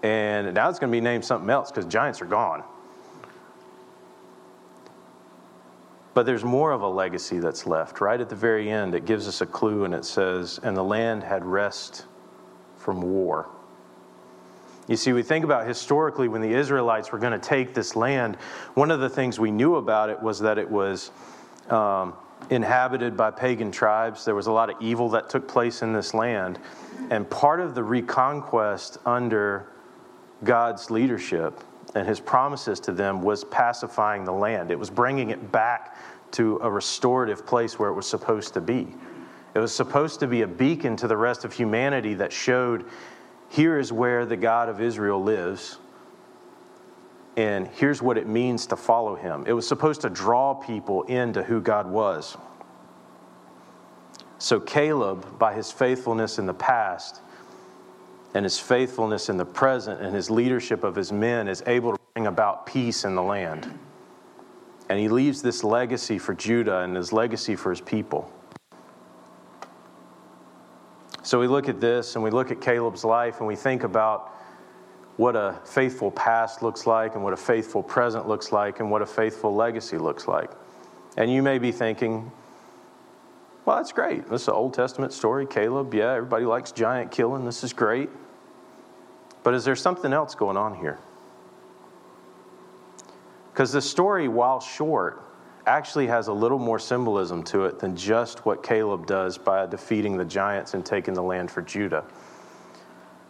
and 0.02 0.54
now 0.54 0.68
it's 0.68 0.78
going 0.78 0.90
to 0.90 0.96
be 0.96 1.00
named 1.00 1.24
something 1.24 1.50
else 1.50 1.70
because 1.70 1.86
giants 1.86 2.20
are 2.20 2.26
gone. 2.26 2.62
But 6.14 6.24
there's 6.24 6.44
more 6.44 6.72
of 6.72 6.80
a 6.80 6.88
legacy 6.88 7.40
that's 7.40 7.66
left. 7.66 8.00
Right 8.00 8.20
at 8.20 8.30
the 8.30 8.36
very 8.36 8.70
end, 8.70 8.94
it 8.94 9.04
gives 9.04 9.28
us 9.28 9.42
a 9.42 9.46
clue 9.46 9.84
and 9.84 9.92
it 9.92 10.04
says, 10.04 10.58
And 10.62 10.74
the 10.74 10.82
land 10.82 11.22
had 11.22 11.44
rest 11.44 12.06
from 12.78 13.02
war. 13.02 13.50
You 14.88 14.96
see, 14.96 15.12
we 15.12 15.22
think 15.22 15.44
about 15.44 15.66
historically 15.66 16.28
when 16.28 16.42
the 16.42 16.52
Israelites 16.52 17.10
were 17.10 17.18
going 17.18 17.32
to 17.32 17.38
take 17.38 17.74
this 17.74 17.96
land, 17.96 18.36
one 18.74 18.90
of 18.90 19.00
the 19.00 19.08
things 19.08 19.38
we 19.38 19.50
knew 19.50 19.76
about 19.76 20.10
it 20.10 20.22
was 20.22 20.38
that 20.40 20.58
it 20.58 20.70
was 20.70 21.10
um, 21.70 22.14
inhabited 22.50 23.16
by 23.16 23.32
pagan 23.32 23.72
tribes. 23.72 24.24
There 24.24 24.34
was 24.36 24.46
a 24.46 24.52
lot 24.52 24.70
of 24.70 24.76
evil 24.80 25.08
that 25.10 25.28
took 25.28 25.48
place 25.48 25.82
in 25.82 25.92
this 25.92 26.14
land. 26.14 26.60
And 27.10 27.28
part 27.28 27.60
of 27.60 27.74
the 27.74 27.82
reconquest 27.82 28.98
under 29.04 29.66
God's 30.44 30.90
leadership 30.90 31.60
and 31.94 32.06
his 32.06 32.20
promises 32.20 32.78
to 32.80 32.92
them 32.92 33.22
was 33.22 33.44
pacifying 33.44 34.24
the 34.24 34.32
land. 34.32 34.70
It 34.70 34.78
was 34.78 34.90
bringing 34.90 35.30
it 35.30 35.50
back 35.50 35.96
to 36.32 36.58
a 36.62 36.70
restorative 36.70 37.46
place 37.46 37.78
where 37.78 37.88
it 37.88 37.94
was 37.94 38.06
supposed 38.06 38.54
to 38.54 38.60
be. 38.60 38.86
It 39.54 39.58
was 39.58 39.74
supposed 39.74 40.20
to 40.20 40.26
be 40.26 40.42
a 40.42 40.46
beacon 40.46 40.96
to 40.96 41.08
the 41.08 41.16
rest 41.16 41.44
of 41.44 41.52
humanity 41.52 42.14
that 42.14 42.32
showed 42.32 42.84
here 43.48 43.78
is 43.78 43.92
where 43.92 44.26
the 44.26 44.36
God 44.36 44.68
of 44.68 44.80
Israel 44.80 45.22
lives, 45.22 45.78
and 47.36 47.68
here's 47.68 48.00
what 48.00 48.16
it 48.16 48.26
means 48.26 48.66
to 48.66 48.76
follow 48.76 49.14
him. 49.14 49.44
It 49.46 49.52
was 49.52 49.68
supposed 49.68 50.00
to 50.02 50.10
draw 50.10 50.54
people 50.54 51.02
into 51.04 51.42
who 51.42 51.60
God 51.60 51.88
was. 51.88 52.36
So, 54.38 54.60
Caleb, 54.60 55.38
by 55.38 55.54
his 55.54 55.70
faithfulness 55.70 56.38
in 56.38 56.46
the 56.46 56.54
past, 56.54 57.20
and 58.34 58.44
his 58.44 58.58
faithfulness 58.58 59.30
in 59.30 59.38
the 59.38 59.46
present 59.46 60.02
and 60.02 60.14
his 60.14 60.30
leadership 60.30 60.84
of 60.84 60.94
his 60.94 61.10
men 61.10 61.48
is 61.48 61.62
able 61.66 61.92
to 61.92 61.98
bring 62.12 62.26
about 62.26 62.66
peace 62.66 63.04
in 63.04 63.14
the 63.14 63.22
land. 63.22 63.78
And 64.90 64.98
he 64.98 65.08
leaves 65.08 65.40
this 65.40 65.64
legacy 65.64 66.18
for 66.18 66.34
Judah 66.34 66.80
and 66.80 66.94
his 66.94 67.12
legacy 67.12 67.56
for 67.56 67.70
his 67.70 67.80
people. 67.80 68.30
So 71.26 71.40
we 71.40 71.48
look 71.48 71.68
at 71.68 71.80
this 71.80 72.14
and 72.14 72.22
we 72.22 72.30
look 72.30 72.52
at 72.52 72.60
Caleb's 72.60 73.04
life 73.04 73.38
and 73.38 73.48
we 73.48 73.56
think 73.56 73.82
about 73.82 74.32
what 75.16 75.34
a 75.34 75.58
faithful 75.64 76.12
past 76.12 76.62
looks 76.62 76.86
like 76.86 77.16
and 77.16 77.24
what 77.24 77.32
a 77.32 77.36
faithful 77.36 77.82
present 77.82 78.28
looks 78.28 78.52
like 78.52 78.78
and 78.78 78.92
what 78.92 79.02
a 79.02 79.06
faithful 79.06 79.52
legacy 79.52 79.98
looks 79.98 80.28
like. 80.28 80.52
And 81.16 81.28
you 81.28 81.42
may 81.42 81.58
be 81.58 81.72
thinking, 81.72 82.30
well, 83.64 83.76
that's 83.76 83.90
great. 83.90 84.28
This 84.30 84.42
is 84.42 84.48
an 84.48 84.54
Old 84.54 84.72
Testament 84.72 85.12
story. 85.12 85.46
Caleb, 85.46 85.92
yeah, 85.94 86.12
everybody 86.12 86.44
likes 86.44 86.70
giant 86.70 87.10
killing. 87.10 87.44
This 87.44 87.64
is 87.64 87.72
great. 87.72 88.08
But 89.42 89.52
is 89.52 89.64
there 89.64 89.74
something 89.74 90.12
else 90.12 90.36
going 90.36 90.56
on 90.56 90.76
here? 90.76 91.00
Because 93.52 93.72
the 93.72 93.82
story, 93.82 94.28
while 94.28 94.60
short, 94.60 95.24
actually 95.66 96.06
has 96.06 96.28
a 96.28 96.32
little 96.32 96.58
more 96.58 96.78
symbolism 96.78 97.42
to 97.42 97.64
it 97.64 97.80
than 97.80 97.96
just 97.96 98.46
what 98.46 98.62
Caleb 98.62 99.06
does 99.06 99.36
by 99.36 99.66
defeating 99.66 100.16
the 100.16 100.24
giants 100.24 100.74
and 100.74 100.86
taking 100.86 101.12
the 101.12 101.22
land 101.22 101.50
for 101.50 101.60
Judah. 101.60 102.04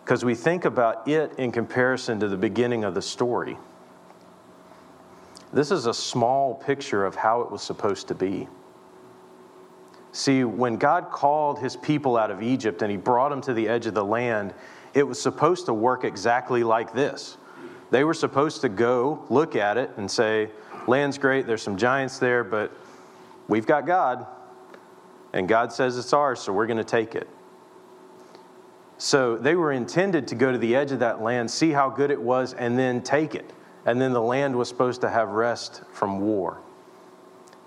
Because 0.04 0.24
we 0.24 0.34
think 0.34 0.66
about 0.66 1.08
it 1.08 1.32
in 1.38 1.50
comparison 1.50 2.20
to 2.20 2.28
the 2.28 2.36
beginning 2.36 2.84
of 2.84 2.94
the 2.94 3.02
story. 3.02 3.56
This 5.52 5.70
is 5.70 5.86
a 5.86 5.94
small 5.94 6.54
picture 6.54 7.04
of 7.06 7.14
how 7.14 7.40
it 7.40 7.50
was 7.50 7.62
supposed 7.62 8.08
to 8.08 8.14
be. 8.14 8.48
See, 10.12 10.44
when 10.44 10.76
God 10.76 11.10
called 11.10 11.58
his 11.58 11.76
people 11.76 12.16
out 12.16 12.30
of 12.30 12.42
Egypt 12.42 12.82
and 12.82 12.90
he 12.90 12.96
brought 12.96 13.30
them 13.30 13.40
to 13.42 13.54
the 13.54 13.68
edge 13.68 13.86
of 13.86 13.94
the 13.94 14.04
land, 14.04 14.54
it 14.94 15.02
was 15.02 15.20
supposed 15.20 15.66
to 15.66 15.74
work 15.74 16.04
exactly 16.04 16.62
like 16.62 16.92
this. 16.92 17.36
They 17.90 18.04
were 18.04 18.14
supposed 18.14 18.60
to 18.62 18.68
go 18.68 19.24
look 19.28 19.56
at 19.56 19.76
it 19.76 19.90
and 19.96 20.10
say, 20.10 20.50
Land's 20.86 21.18
great, 21.18 21.46
there's 21.46 21.62
some 21.62 21.76
giants 21.76 22.18
there, 22.18 22.44
but 22.44 22.72
we've 23.48 23.66
got 23.66 23.86
God, 23.86 24.26
and 25.32 25.48
God 25.48 25.72
says 25.72 25.98
it's 25.98 26.12
ours, 26.12 26.40
so 26.40 26.52
we're 26.52 26.66
going 26.66 26.78
to 26.78 26.84
take 26.84 27.14
it. 27.14 27.28
So 28.98 29.36
they 29.36 29.54
were 29.54 29.72
intended 29.72 30.28
to 30.28 30.34
go 30.34 30.50
to 30.50 30.58
the 30.58 30.74
edge 30.74 30.92
of 30.92 31.00
that 31.00 31.20
land, 31.20 31.50
see 31.50 31.70
how 31.70 31.90
good 31.90 32.10
it 32.10 32.20
was, 32.20 32.54
and 32.54 32.78
then 32.78 33.02
take 33.02 33.34
it. 33.34 33.52
And 33.84 34.00
then 34.00 34.12
the 34.12 34.22
land 34.22 34.56
was 34.56 34.68
supposed 34.68 35.02
to 35.02 35.10
have 35.10 35.30
rest 35.30 35.82
from 35.92 36.20
war. 36.20 36.60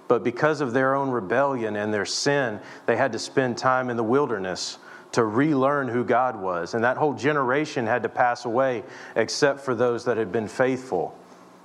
But 0.08 0.24
because 0.24 0.60
of 0.60 0.74
their 0.74 0.96
own 0.96 1.12
rebellion 1.12 1.76
and 1.76 1.94
their 1.94 2.06
sin, 2.06 2.60
they 2.88 2.96
had 2.96 3.12
to 3.12 3.20
spend 3.20 3.58
time 3.58 3.92
in 3.92 3.96
the 3.96 4.04
wilderness 4.04 4.80
to 5.12 5.24
relearn 5.24 5.88
who 5.88 6.04
God 6.04 6.36
was. 6.36 6.74
And 6.74 6.84
that 6.84 6.98
whole 6.98 7.14
generation 7.14 7.86
had 7.86 8.04
to 8.04 8.10
pass 8.10 8.46
away 8.46 8.84
except 9.16 9.60
for 9.60 9.76
those 9.76 10.06
that 10.06 10.18
had 10.18 10.32
been 10.32 10.48
faithful. 10.48 11.16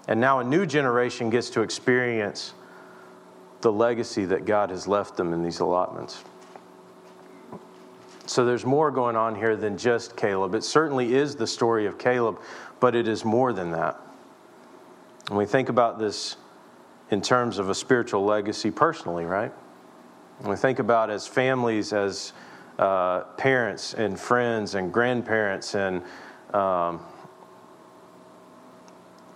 And 0.09 0.21
now 0.21 0.41
a 0.41 0.45
new 0.45 0.67
generation 0.67 1.31
gets 1.31 1.51
to 1.51 1.63
experience 1.63 2.53
the 3.63 3.73
legacy 3.73 4.27
that 4.27 4.45
God 4.45 4.71
has 4.71 4.87
left 4.87 5.17
them 5.17 5.33
in 5.33 5.43
these 5.43 5.61
allotments. 5.61 6.23
So 8.27 8.45
there's 8.45 8.65
more 8.65 8.91
going 8.91 9.17
on 9.17 9.35
here 9.35 9.57
than 9.57 9.77
just 9.77 10.17
Caleb. 10.17 10.55
It 10.55 10.65
certainly 10.65 11.15
is 11.15 11.37
the 11.37 11.47
story 11.47 11.87
of 11.87 11.99
Caleb, 11.99 12.41
but 12.81 12.95
it 12.95 13.09
is 13.09 13.25
more 13.25 13.53
than 13.53 13.71
that. 13.73 14.01
And 15.29 15.39
we 15.39 15.47
think 15.47 15.69
about 15.69 15.99
this 15.99 16.37
in 17.11 17.21
terms 17.21 17.59
of 17.59 17.71
a 17.71 17.75
spiritual 17.75 18.25
legacy 18.25 18.71
personally, 18.71 19.25
right? 19.25 19.53
We 20.43 20.57
think 20.57 20.79
about 20.79 21.11
as 21.11 21.27
families, 21.27 21.93
as 21.93 22.33
uh, 22.79 23.21
parents 23.37 23.95
and 23.95 24.19
friends 24.19 24.75
and 24.75 24.93
grandparents 24.93 25.75
and 25.75 26.03
um, 26.53 27.01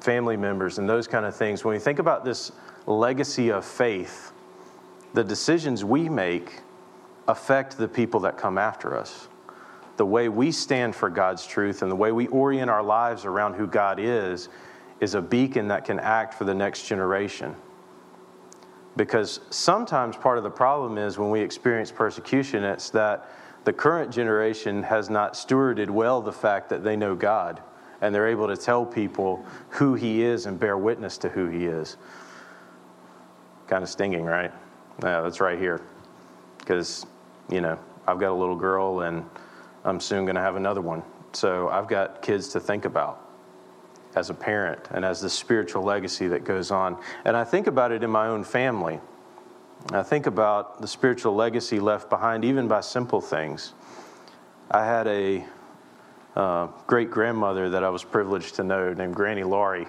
family 0.08 0.38
members 0.38 0.78
and 0.78 0.88
those 0.88 1.06
kind 1.06 1.26
of 1.26 1.36
things. 1.36 1.66
When 1.66 1.74
we 1.74 1.78
think 1.78 1.98
about 1.98 2.24
this 2.24 2.50
legacy 2.86 3.50
of 3.50 3.62
faith, 3.62 4.32
the 5.12 5.22
decisions 5.22 5.84
we 5.84 6.08
make 6.08 6.62
affect 7.28 7.76
the 7.76 7.86
people 7.86 8.18
that 8.20 8.38
come 8.38 8.56
after 8.56 8.96
us. 8.96 9.28
The 9.98 10.06
way 10.06 10.30
we 10.30 10.50
stand 10.50 10.96
for 10.96 11.10
God's 11.10 11.46
truth 11.46 11.82
and 11.82 11.90
the 11.90 11.96
way 11.96 12.10
we 12.10 12.26
orient 12.28 12.70
our 12.70 12.82
lives 12.82 13.26
around 13.26 13.56
who 13.56 13.66
God 13.66 14.00
is 14.00 14.48
is 14.98 15.14
a 15.14 15.20
beacon 15.20 15.68
that 15.68 15.84
can 15.84 16.00
act 16.00 16.32
for 16.32 16.44
the 16.44 16.54
next 16.54 16.86
generation. 16.86 17.54
Because 18.96 19.40
sometimes 19.50 20.16
part 20.16 20.38
of 20.38 20.42
the 20.42 20.48
problem 20.48 20.96
is 20.96 21.18
when 21.18 21.28
we 21.28 21.42
experience 21.42 21.92
persecution, 21.92 22.64
it's 22.64 22.88
that 22.90 23.28
the 23.64 23.74
current 23.74 24.10
generation 24.10 24.84
has 24.84 25.10
not 25.10 25.34
stewarded 25.34 25.90
well 25.90 26.22
the 26.22 26.32
fact 26.32 26.70
that 26.70 26.82
they 26.82 26.96
know 26.96 27.14
God 27.14 27.60
and 28.00 28.14
they're 28.14 28.28
able 28.28 28.48
to 28.48 28.56
tell 28.56 28.86
people 28.86 29.44
who 29.70 29.94
He 29.94 30.22
is 30.22 30.46
and 30.46 30.58
bear 30.58 30.78
witness 30.78 31.18
to 31.18 31.28
who 31.28 31.48
He 31.48 31.66
is. 31.66 31.96
Kind 33.66 33.82
of 33.82 33.88
stinging, 33.88 34.24
right? 34.24 34.52
Yeah, 35.02 35.20
that's 35.20 35.40
right 35.40 35.58
here. 35.58 35.80
Because 36.58 37.06
you 37.50 37.60
know, 37.60 37.78
I've 38.06 38.18
got 38.18 38.30
a 38.30 38.34
little 38.34 38.56
girl 38.56 39.00
and 39.00 39.24
I'm 39.84 40.00
soon 40.00 40.24
going 40.24 40.36
to 40.36 40.42
have 40.42 40.56
another 40.56 40.80
one. 40.80 41.02
So 41.32 41.68
I've 41.68 41.88
got 41.88 42.22
kids 42.22 42.48
to 42.48 42.60
think 42.60 42.84
about 42.84 43.24
as 44.14 44.30
a 44.30 44.34
parent 44.34 44.80
and 44.90 45.04
as 45.04 45.20
the 45.20 45.30
spiritual 45.30 45.82
legacy 45.82 46.26
that 46.28 46.44
goes 46.44 46.70
on. 46.70 46.98
And 47.24 47.36
I 47.36 47.44
think 47.44 47.66
about 47.66 47.92
it 47.92 48.02
in 48.02 48.10
my 48.10 48.26
own 48.26 48.44
family. 48.44 49.00
I 49.92 50.02
think 50.02 50.26
about 50.26 50.80
the 50.80 50.88
spiritual 50.88 51.34
legacy 51.34 51.78
left 51.78 52.10
behind, 52.10 52.44
even 52.44 52.66
by 52.66 52.80
simple 52.80 53.20
things. 53.20 53.74
I 54.70 54.84
had 54.84 55.06
a 55.06 55.46
uh, 56.36 56.68
great 56.86 57.10
grandmother 57.10 57.70
that 57.70 57.84
I 57.84 57.90
was 57.90 58.04
privileged 58.04 58.54
to 58.56 58.64
know 58.64 58.92
named 58.92 59.14
Granny 59.14 59.44
Laurie. 59.44 59.86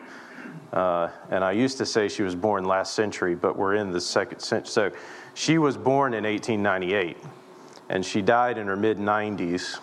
Uh, 0.73 1.09
and 1.29 1.43
I 1.43 1.51
used 1.51 1.77
to 1.79 1.85
say 1.85 2.07
she 2.07 2.23
was 2.23 2.35
born 2.35 2.63
last 2.63 2.93
century, 2.93 3.35
but 3.35 3.57
we're 3.57 3.75
in 3.75 3.91
the 3.91 4.01
second 4.01 4.39
century. 4.39 4.69
So 4.69 4.91
she 5.33 5.57
was 5.57 5.77
born 5.77 6.13
in 6.13 6.23
1898 6.23 7.17
and 7.89 8.05
she 8.05 8.21
died 8.21 8.57
in 8.57 8.67
her 8.67 8.75
mid 8.75 8.97
90s. 8.97 9.79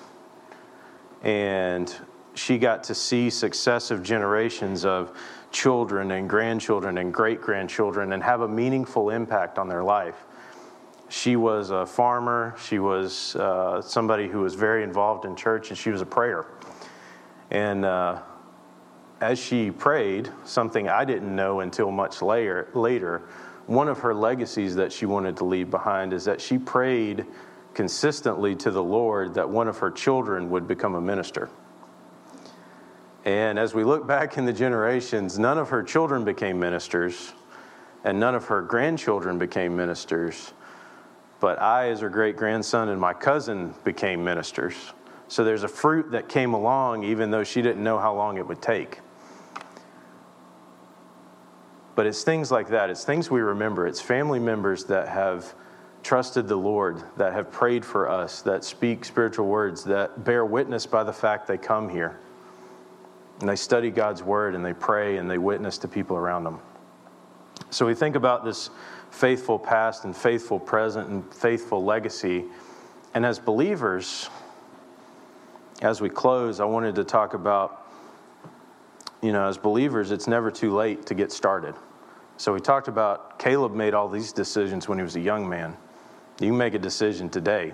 And 1.22 1.94
she 2.34 2.58
got 2.58 2.84
to 2.84 2.94
see 2.94 3.30
successive 3.30 4.02
generations 4.02 4.84
of 4.84 5.16
children 5.50 6.12
and 6.12 6.28
grandchildren 6.28 6.98
and 6.98 7.12
great 7.12 7.40
grandchildren 7.40 8.12
and 8.12 8.22
have 8.22 8.42
a 8.42 8.48
meaningful 8.48 9.10
impact 9.10 9.58
on 9.58 9.68
their 9.68 9.82
life. 9.82 10.24
She 11.08 11.36
was 11.36 11.70
a 11.70 11.86
farmer, 11.86 12.54
she 12.60 12.78
was 12.78 13.36
uh, 13.36 13.80
somebody 13.80 14.28
who 14.28 14.40
was 14.40 14.54
very 14.54 14.82
involved 14.82 15.24
in 15.24 15.36
church, 15.36 15.70
and 15.70 15.78
she 15.78 15.90
was 15.90 16.00
a 16.00 16.06
prayer. 16.06 16.46
And 17.50 17.84
uh, 17.84 18.22
as 19.20 19.38
she 19.38 19.70
prayed, 19.70 20.30
something 20.44 20.88
I 20.88 21.04
didn't 21.04 21.34
know 21.34 21.60
until 21.60 21.90
much 21.90 22.22
later, 22.22 22.68
later, 22.74 23.22
one 23.66 23.88
of 23.88 24.00
her 24.00 24.14
legacies 24.14 24.74
that 24.76 24.92
she 24.92 25.06
wanted 25.06 25.36
to 25.38 25.44
leave 25.44 25.70
behind 25.70 26.12
is 26.12 26.24
that 26.24 26.40
she 26.40 26.58
prayed 26.58 27.24
consistently 27.74 28.54
to 28.56 28.70
the 28.70 28.82
Lord 28.82 29.34
that 29.34 29.48
one 29.48 29.68
of 29.68 29.78
her 29.78 29.90
children 29.90 30.50
would 30.50 30.66
become 30.66 30.94
a 30.94 31.00
minister. 31.00 31.48
And 33.24 33.58
as 33.58 33.74
we 33.74 33.84
look 33.84 34.06
back 34.06 34.38
in 34.38 34.44
the 34.44 34.52
generations, 34.52 35.38
none 35.38 35.58
of 35.58 35.68
her 35.70 35.82
children 35.82 36.24
became 36.24 36.60
ministers, 36.60 37.32
and 38.04 38.20
none 38.20 38.34
of 38.34 38.46
her 38.46 38.62
grandchildren 38.62 39.36
became 39.36 39.76
ministers. 39.76 40.52
But 41.40 41.60
I, 41.60 41.90
as 41.90 42.00
her 42.00 42.08
great 42.08 42.36
grandson, 42.36 42.88
and 42.88 43.00
my 43.00 43.12
cousin 43.12 43.74
became 43.84 44.24
ministers. 44.24 44.74
So 45.28 45.44
there's 45.44 45.64
a 45.64 45.68
fruit 45.68 46.12
that 46.12 46.28
came 46.28 46.54
along, 46.54 47.04
even 47.04 47.30
though 47.30 47.44
she 47.44 47.62
didn't 47.62 47.82
know 47.82 47.98
how 47.98 48.14
long 48.14 48.38
it 48.38 48.46
would 48.46 48.62
take. 48.62 49.00
But 51.94 52.06
it's 52.06 52.22
things 52.22 52.50
like 52.50 52.68
that. 52.68 52.90
It's 52.90 53.04
things 53.04 53.30
we 53.30 53.40
remember. 53.40 53.86
It's 53.86 54.00
family 54.00 54.38
members 54.38 54.84
that 54.84 55.08
have 55.08 55.54
trusted 56.02 56.46
the 56.46 56.56
Lord, 56.56 57.02
that 57.16 57.32
have 57.32 57.50
prayed 57.50 57.84
for 57.84 58.08
us, 58.08 58.42
that 58.42 58.64
speak 58.64 59.04
spiritual 59.04 59.46
words, 59.46 59.82
that 59.84 60.24
bear 60.24 60.44
witness 60.44 60.86
by 60.86 61.02
the 61.02 61.12
fact 61.12 61.48
they 61.48 61.58
come 61.58 61.88
here. 61.88 62.18
And 63.40 63.48
they 63.48 63.56
study 63.56 63.90
God's 63.90 64.22
word 64.22 64.54
and 64.54 64.64
they 64.64 64.72
pray 64.72 65.16
and 65.16 65.28
they 65.28 65.38
witness 65.38 65.78
to 65.78 65.88
people 65.88 66.16
around 66.16 66.44
them. 66.44 66.60
So 67.70 67.86
we 67.86 67.94
think 67.94 68.16
about 68.16 68.44
this 68.44 68.70
faithful 69.10 69.58
past 69.58 70.04
and 70.04 70.16
faithful 70.16 70.58
present 70.58 71.08
and 71.08 71.34
faithful 71.34 71.84
legacy. 71.84 72.44
And 73.14 73.24
as 73.24 73.38
believers, 73.38 74.28
as 75.82 76.00
we 76.00 76.08
close, 76.08 76.60
I 76.60 76.64
wanted 76.64 76.94
to 76.96 77.04
talk 77.04 77.34
about, 77.34 77.86
you 79.22 79.32
know, 79.32 79.46
as 79.46 79.58
believers, 79.58 80.10
it's 80.10 80.26
never 80.26 80.50
too 80.50 80.74
late 80.74 81.06
to 81.06 81.14
get 81.14 81.32
started. 81.32 81.74
So 82.36 82.52
we 82.52 82.60
talked 82.60 82.88
about 82.88 83.38
Caleb 83.38 83.74
made 83.74 83.94
all 83.94 84.08
these 84.08 84.32
decisions 84.32 84.88
when 84.88 84.98
he 84.98 85.04
was 85.04 85.16
a 85.16 85.20
young 85.20 85.48
man. 85.48 85.76
You 86.40 86.52
make 86.52 86.74
a 86.74 86.78
decision 86.78 87.30
today. 87.30 87.72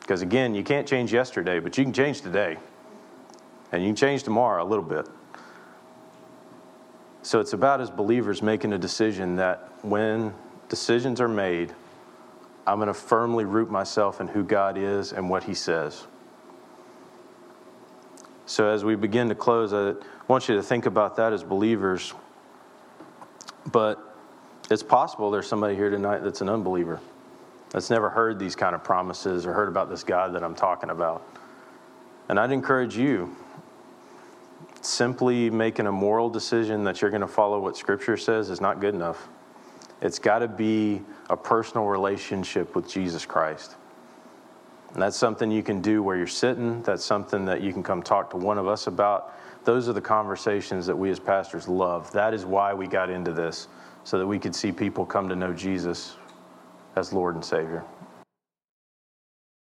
Because 0.00 0.22
again, 0.22 0.54
you 0.54 0.62
can't 0.62 0.86
change 0.86 1.12
yesterday, 1.12 1.58
but 1.58 1.76
you 1.76 1.84
can 1.84 1.92
change 1.92 2.20
today. 2.20 2.56
And 3.72 3.82
you 3.82 3.88
can 3.88 3.96
change 3.96 4.22
tomorrow 4.22 4.62
a 4.62 4.68
little 4.68 4.84
bit. 4.84 5.08
So 7.24 7.40
it's 7.40 7.54
about 7.54 7.80
as 7.80 7.90
believers 7.90 8.42
making 8.42 8.74
a 8.74 8.78
decision 8.78 9.36
that 9.36 9.72
when 9.80 10.34
decisions 10.68 11.22
are 11.22 11.28
made, 11.28 11.72
I'm 12.66 12.76
going 12.76 12.88
to 12.88 12.94
firmly 12.94 13.46
root 13.46 13.70
myself 13.70 14.20
in 14.20 14.28
who 14.28 14.44
God 14.44 14.76
is 14.76 15.14
and 15.14 15.30
what 15.30 15.42
He 15.42 15.54
says. 15.54 16.06
So 18.44 18.68
as 18.68 18.84
we 18.84 18.94
begin 18.94 19.30
to 19.30 19.34
close, 19.34 19.72
I 19.72 19.94
want 20.28 20.50
you 20.50 20.56
to 20.56 20.62
think 20.62 20.84
about 20.84 21.16
that 21.16 21.32
as 21.32 21.42
believers. 21.42 22.12
But 23.72 23.98
it's 24.70 24.82
possible 24.82 25.30
there's 25.30 25.48
somebody 25.48 25.76
here 25.76 25.88
tonight 25.88 26.18
that's 26.18 26.42
an 26.42 26.50
unbeliever 26.50 27.00
that's 27.70 27.88
never 27.88 28.10
heard 28.10 28.38
these 28.38 28.54
kind 28.54 28.74
of 28.74 28.84
promises 28.84 29.46
or 29.46 29.54
heard 29.54 29.68
about 29.68 29.88
this 29.88 30.04
God 30.04 30.34
that 30.34 30.44
I'm 30.44 30.54
talking 30.54 30.90
about. 30.90 31.26
And 32.28 32.38
I'd 32.38 32.52
encourage 32.52 32.98
you 32.98 33.34
simply 34.86 35.50
making 35.50 35.86
a 35.86 35.92
moral 35.92 36.28
decision 36.28 36.84
that 36.84 37.00
you're 37.00 37.10
going 37.10 37.20
to 37.20 37.28
follow 37.28 37.60
what 37.60 37.76
Scripture 37.76 38.16
says 38.16 38.50
is 38.50 38.60
not 38.60 38.80
good 38.80 38.94
enough. 38.94 39.28
It's 40.00 40.18
got 40.18 40.40
to 40.40 40.48
be 40.48 41.02
a 41.30 41.36
personal 41.36 41.86
relationship 41.86 42.74
with 42.74 42.88
Jesus 42.88 43.24
Christ. 43.24 43.76
And 44.92 45.02
that's 45.02 45.16
something 45.16 45.50
you 45.50 45.62
can 45.62 45.80
do 45.80 46.02
where 46.02 46.16
you're 46.16 46.26
sitting. 46.26 46.82
That's 46.82 47.04
something 47.04 47.44
that 47.46 47.62
you 47.62 47.72
can 47.72 47.82
come 47.82 48.02
talk 48.02 48.30
to 48.30 48.36
one 48.36 48.58
of 48.58 48.68
us 48.68 48.86
about. 48.86 49.34
Those 49.64 49.88
are 49.88 49.92
the 49.92 50.00
conversations 50.00 50.86
that 50.86 50.96
we 50.96 51.10
as 51.10 51.18
pastors 51.18 51.66
love. 51.66 52.12
That 52.12 52.34
is 52.34 52.44
why 52.44 52.74
we 52.74 52.86
got 52.86 53.10
into 53.10 53.32
this, 53.32 53.68
so 54.04 54.18
that 54.18 54.26
we 54.26 54.38
could 54.38 54.54
see 54.54 54.70
people 54.70 55.04
come 55.04 55.28
to 55.28 55.36
know 55.36 55.52
Jesus 55.52 56.16
as 56.96 57.12
Lord 57.12 57.34
and 57.34 57.44
Savior. 57.44 57.82